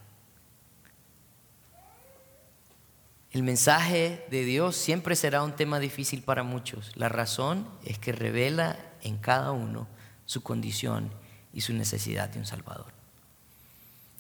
El 3.33 3.45
mensaje 3.45 4.26
de 4.31 4.45
Dios 4.45 4.74
siempre 4.74 5.14
será 5.14 5.43
un 5.45 5.55
tema 5.55 5.78
difícil 5.78 6.22
para 6.22 6.43
muchos. 6.43 6.91
La 6.97 7.09
razón 7.09 7.68
es 7.85 7.99
que 7.99 8.12
revela 8.12 8.76
en 9.03 9.18
cada 9.18 9.53
uno 9.53 9.87
su 10.26 10.43
condición 10.43 11.12
y 11.53 11.61
su 11.61 11.72
necesidad 11.72 12.28
de 12.28 12.41
un 12.41 12.47
Salvador. 12.47 12.93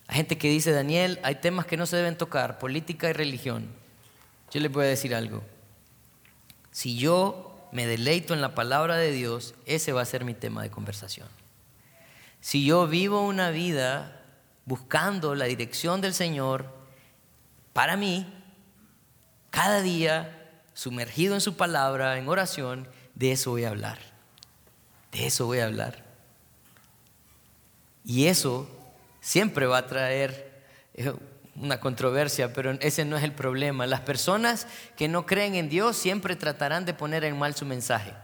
Hay 0.06 0.16
gente 0.16 0.38
que 0.38 0.48
dice, 0.48 0.72
Daniel, 0.72 1.18
hay 1.22 1.36
temas 1.36 1.66
que 1.66 1.76
no 1.76 1.86
se 1.86 1.96
deben 1.96 2.18
tocar, 2.18 2.58
política 2.58 3.10
y 3.10 3.12
religión. 3.12 3.68
Yo 4.52 4.60
les 4.60 4.70
voy 4.70 4.84
a 4.84 4.88
decir 4.88 5.14
algo. 5.14 5.42
Si 6.70 6.96
yo 6.96 7.68
me 7.72 7.86
deleito 7.86 8.34
en 8.34 8.40
la 8.40 8.54
palabra 8.54 8.96
de 8.96 9.12
Dios, 9.12 9.54
ese 9.66 9.92
va 9.92 10.02
a 10.02 10.06
ser 10.06 10.24
mi 10.24 10.34
tema 10.34 10.62
de 10.62 10.70
conversación. 10.70 11.28
Si 12.40 12.64
yo 12.64 12.86
vivo 12.86 13.26
una 13.26 13.50
vida 13.50 14.22
buscando 14.66 15.34
la 15.34 15.46
dirección 15.46 16.00
del 16.00 16.14
Señor 16.14 16.66
para 17.72 17.96
mí, 17.96 18.39
cada 19.50 19.82
día 19.82 20.36
sumergido 20.74 21.34
en 21.34 21.40
su 21.40 21.56
palabra, 21.56 22.18
en 22.18 22.28
oración, 22.28 22.88
de 23.14 23.32
eso 23.32 23.50
voy 23.50 23.64
a 23.64 23.70
hablar. 23.70 23.98
De 25.12 25.26
eso 25.26 25.46
voy 25.46 25.58
a 25.58 25.66
hablar. 25.66 26.04
Y 28.04 28.26
eso 28.26 28.68
siempre 29.20 29.66
va 29.66 29.78
a 29.78 29.86
traer 29.86 30.64
eh, 30.94 31.12
una 31.56 31.80
controversia, 31.80 32.52
pero 32.52 32.72
ese 32.80 33.04
no 33.04 33.16
es 33.16 33.24
el 33.24 33.32
problema. 33.32 33.86
Las 33.86 34.00
personas 34.00 34.66
que 34.96 35.08
no 35.08 35.26
creen 35.26 35.54
en 35.54 35.68
Dios 35.68 35.96
siempre 35.96 36.36
tratarán 36.36 36.84
de 36.84 36.94
poner 36.94 37.24
en 37.24 37.38
mal 37.38 37.54
su 37.54 37.66
mensaje. 37.66 38.14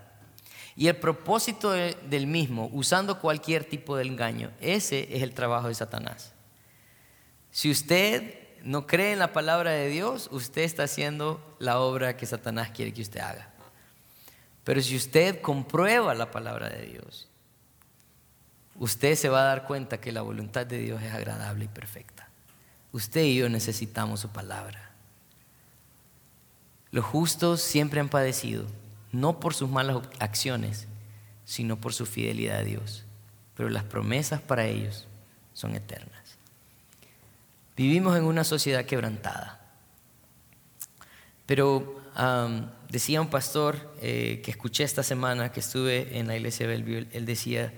Y 0.77 0.89
el 0.89 0.97
propósito 0.97 1.73
del 1.73 2.27
mismo, 2.27 2.71
usando 2.73 3.19
cualquier 3.21 3.65
tipo 3.65 3.97
de 3.97 4.05
engaño, 4.05 4.51
ese 4.61 5.09
es 5.15 5.23
el 5.23 5.33
trabajo 5.35 5.69
de 5.69 5.75
Satanás. 5.75 6.33
Si 7.51 7.71
usted 7.71 8.46
no 8.67 8.89
cree 8.89 9.13
en 9.13 9.21
la 9.21 9.33
palabra 9.33 9.71
de 9.71 9.89
Dios, 9.89 10.29
usted 10.33 10.63
está 10.63 10.83
haciendo 10.83 11.41
la 11.61 11.79
obra 11.79 12.17
que 12.17 12.27
Satanás 12.27 12.71
quiere 12.71 12.93
que 12.93 13.03
usted 13.03 13.21
haga. 13.21 13.49
Pero 14.65 14.83
si 14.83 14.97
usted 14.97 15.41
comprueba 15.41 16.17
la 16.17 16.33
palabra 16.33 16.69
de 16.69 16.85
Dios, 16.87 17.29
usted 18.75 19.15
se 19.15 19.29
va 19.29 19.43
a 19.43 19.45
dar 19.45 19.67
cuenta 19.67 20.01
que 20.01 20.11
la 20.11 20.23
voluntad 20.23 20.67
de 20.67 20.79
Dios 20.79 21.01
es 21.01 21.15
agradable 21.15 21.67
y 21.67 21.69
perfecta. 21.69 22.29
Usted 22.91 23.23
y 23.23 23.37
yo 23.37 23.49
necesitamos 23.49 24.19
su 24.19 24.31
palabra. 24.31 24.91
Los 26.91 27.05
justos 27.05 27.61
siempre 27.61 28.01
han 28.01 28.09
padecido, 28.09 28.67
no 29.13 29.39
por 29.39 29.55
sus 29.55 29.71
malas 29.71 29.99
acciones, 30.19 30.89
sino 31.45 31.77
por 31.77 31.95
su 31.95 32.05
fidelidad 32.05 32.59
a 32.59 32.65
Dios. 32.65 33.05
Pero 33.57 33.69
las 33.69 33.85
promesas 33.85 34.41
para 34.41 34.67
ellos 34.67 35.07
son 35.53 35.77
eternas. 35.77 36.36
Vivimos 37.77 38.17
en 38.17 38.25
una 38.25 38.45
sociedad 38.45 38.85
quebrantada. 38.85 39.61
Pero 41.45 42.01
decía 42.89 43.21
un 43.21 43.29
pastor 43.29 43.95
eh, 44.01 44.41
que 44.45 44.51
escuché 44.51 44.85
esta 44.85 45.03
semana 45.03 45.53
que 45.53 45.61
estuve 45.61 46.19
en 46.19 46.27
la 46.27 46.37
iglesia 46.37 46.67
de 46.67 46.73
Bellevue, 46.73 47.09
él 47.13 47.27
decía, 47.27 47.75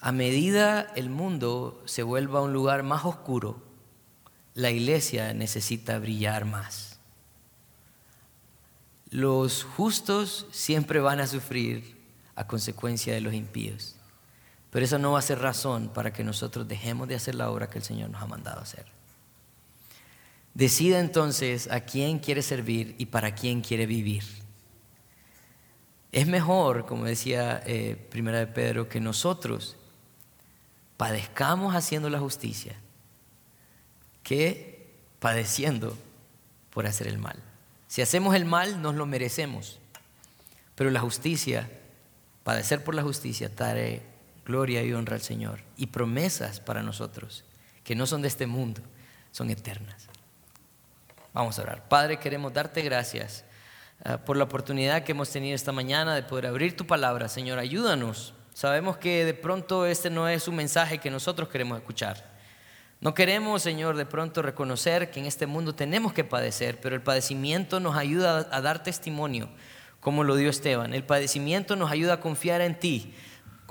a 0.00 0.12
medida 0.12 0.92
el 0.94 1.10
mundo 1.10 1.82
se 1.84 2.02
vuelva 2.02 2.42
un 2.42 2.52
lugar 2.52 2.82
más 2.82 3.04
oscuro, 3.04 3.62
la 4.54 4.70
iglesia 4.70 5.34
necesita 5.34 5.98
brillar 5.98 6.44
más. 6.44 7.00
Los 9.10 9.64
justos 9.64 10.46
siempre 10.52 11.00
van 11.00 11.20
a 11.20 11.26
sufrir 11.26 12.00
a 12.34 12.46
consecuencia 12.46 13.12
de 13.12 13.20
los 13.20 13.34
impíos, 13.34 13.96
pero 14.72 14.86
eso 14.86 14.98
no 14.98 15.12
va 15.12 15.18
a 15.18 15.22
ser 15.22 15.38
razón 15.38 15.90
para 15.90 16.14
que 16.14 16.24
nosotros 16.24 16.66
dejemos 16.66 17.06
de 17.06 17.14
hacer 17.14 17.34
la 17.34 17.50
obra 17.50 17.68
que 17.68 17.76
el 17.76 17.84
Señor 17.84 18.08
nos 18.08 18.22
ha 18.22 18.26
mandado 18.26 18.62
hacer. 18.62 18.86
Decida 20.54 20.98
entonces 20.98 21.70
a 21.70 21.80
quién 21.80 22.18
quiere 22.18 22.40
servir 22.40 22.94
y 22.96 23.06
para 23.06 23.34
quién 23.34 23.60
quiere 23.60 23.84
vivir. 23.84 24.24
Es 26.10 26.26
mejor, 26.26 26.86
como 26.86 27.04
decía 27.04 27.62
eh, 27.66 27.96
Primera 28.10 28.38
de 28.38 28.46
Pedro, 28.46 28.88
que 28.88 28.98
nosotros 28.98 29.76
padezcamos 30.96 31.74
haciendo 31.74 32.08
la 32.08 32.18
justicia 32.18 32.74
que 34.22 34.90
padeciendo 35.18 35.98
por 36.70 36.86
hacer 36.86 37.08
el 37.08 37.18
mal. 37.18 37.36
Si 37.88 38.00
hacemos 38.00 38.34
el 38.34 38.46
mal, 38.46 38.80
nos 38.80 38.94
lo 38.94 39.04
merecemos. 39.04 39.80
Pero 40.76 40.88
la 40.88 41.00
justicia, 41.00 41.68
padecer 42.42 42.82
por 42.82 42.94
la 42.94 43.02
justicia, 43.02 43.54
trae 43.54 44.11
gloria 44.44 44.82
y 44.82 44.92
honra 44.92 45.16
al 45.16 45.22
Señor 45.22 45.60
y 45.76 45.86
promesas 45.86 46.60
para 46.60 46.82
nosotros 46.82 47.44
que 47.84 47.94
no 47.94 48.06
son 48.06 48.22
de 48.22 48.28
este 48.28 48.46
mundo, 48.46 48.80
son 49.30 49.50
eternas. 49.50 50.08
Vamos 51.32 51.58
a 51.58 51.62
orar. 51.62 51.88
Padre, 51.88 52.18
queremos 52.18 52.52
darte 52.52 52.82
gracias 52.82 53.44
ah, 54.04 54.18
por 54.18 54.36
la 54.36 54.44
oportunidad 54.44 55.04
que 55.04 55.12
hemos 55.12 55.30
tenido 55.30 55.54
esta 55.54 55.72
mañana 55.72 56.14
de 56.14 56.22
poder 56.22 56.46
abrir 56.46 56.76
tu 56.76 56.86
palabra. 56.86 57.28
Señor, 57.28 57.58
ayúdanos 57.58 58.34
Sabemos 58.54 58.98
que 58.98 59.24
de 59.24 59.34
pronto 59.34 59.86
este 59.86 60.10
no 60.10 60.28
es 60.28 60.46
un 60.46 60.56
mensaje 60.56 60.98
que 60.98 61.10
nosotros 61.10 61.48
queremos 61.48 61.78
escuchar. 61.78 62.32
No 63.00 63.14
queremos, 63.14 63.62
Señor, 63.62 63.96
de 63.96 64.06
pronto 64.06 64.42
reconocer 64.42 65.10
que 65.10 65.20
en 65.20 65.26
este 65.26 65.46
mundo 65.46 65.74
tenemos 65.74 66.12
que 66.12 66.22
padecer, 66.22 66.78
pero 66.80 66.94
el 66.94 67.02
padecimiento 67.02 67.80
nos 67.80 67.96
ayuda 67.96 68.48
a 68.50 68.60
dar 68.60 68.82
testimonio, 68.82 69.48
como 70.00 70.22
lo 70.22 70.36
dio 70.36 70.50
Esteban. 70.50 70.92
El 70.92 71.04
padecimiento 71.04 71.74
nos 71.76 71.90
ayuda 71.90 72.14
a 72.14 72.20
confiar 72.20 72.60
en 72.60 72.78
ti, 72.78 73.14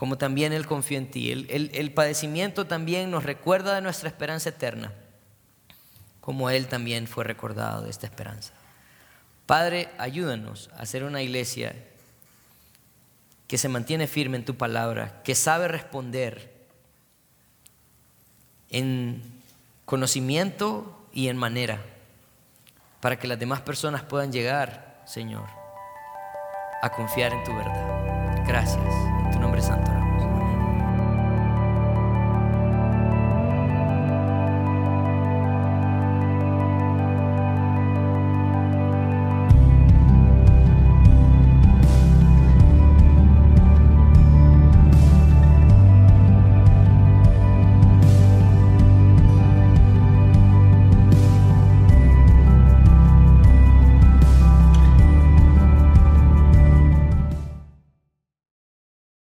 como 0.01 0.17
también 0.17 0.51
Él 0.51 0.65
confió 0.65 0.97
en 0.97 1.11
ti. 1.11 1.31
El, 1.31 1.69
el 1.75 1.93
padecimiento 1.93 2.65
también 2.65 3.11
nos 3.11 3.23
recuerda 3.23 3.75
de 3.75 3.81
nuestra 3.81 4.09
esperanza 4.09 4.49
eterna, 4.49 4.91
como 6.21 6.49
Él 6.49 6.65
también 6.65 7.05
fue 7.05 7.23
recordado 7.23 7.83
de 7.83 7.91
esta 7.91 8.07
esperanza. 8.07 8.51
Padre, 9.45 9.89
ayúdanos 9.99 10.71
a 10.75 10.87
ser 10.87 11.03
una 11.03 11.21
iglesia 11.21 11.75
que 13.47 13.59
se 13.59 13.69
mantiene 13.69 14.07
firme 14.07 14.37
en 14.37 14.45
tu 14.45 14.57
palabra, 14.57 15.21
que 15.23 15.35
sabe 15.35 15.67
responder 15.67 16.51
en 18.71 19.21
conocimiento 19.85 21.05
y 21.13 21.27
en 21.27 21.37
manera, 21.37 21.79
para 23.01 23.19
que 23.19 23.27
las 23.27 23.37
demás 23.37 23.61
personas 23.61 24.01
puedan 24.01 24.31
llegar, 24.31 25.03
Señor, 25.05 25.45
a 26.81 26.89
confiar 26.89 27.33
en 27.33 27.43
tu 27.43 27.55
verdad. 27.55 28.43
Gracias. 28.47 29.20
Tu 29.31 29.39
nombre 29.39 29.61
santo 29.61 29.91
oramos. 29.91 30.00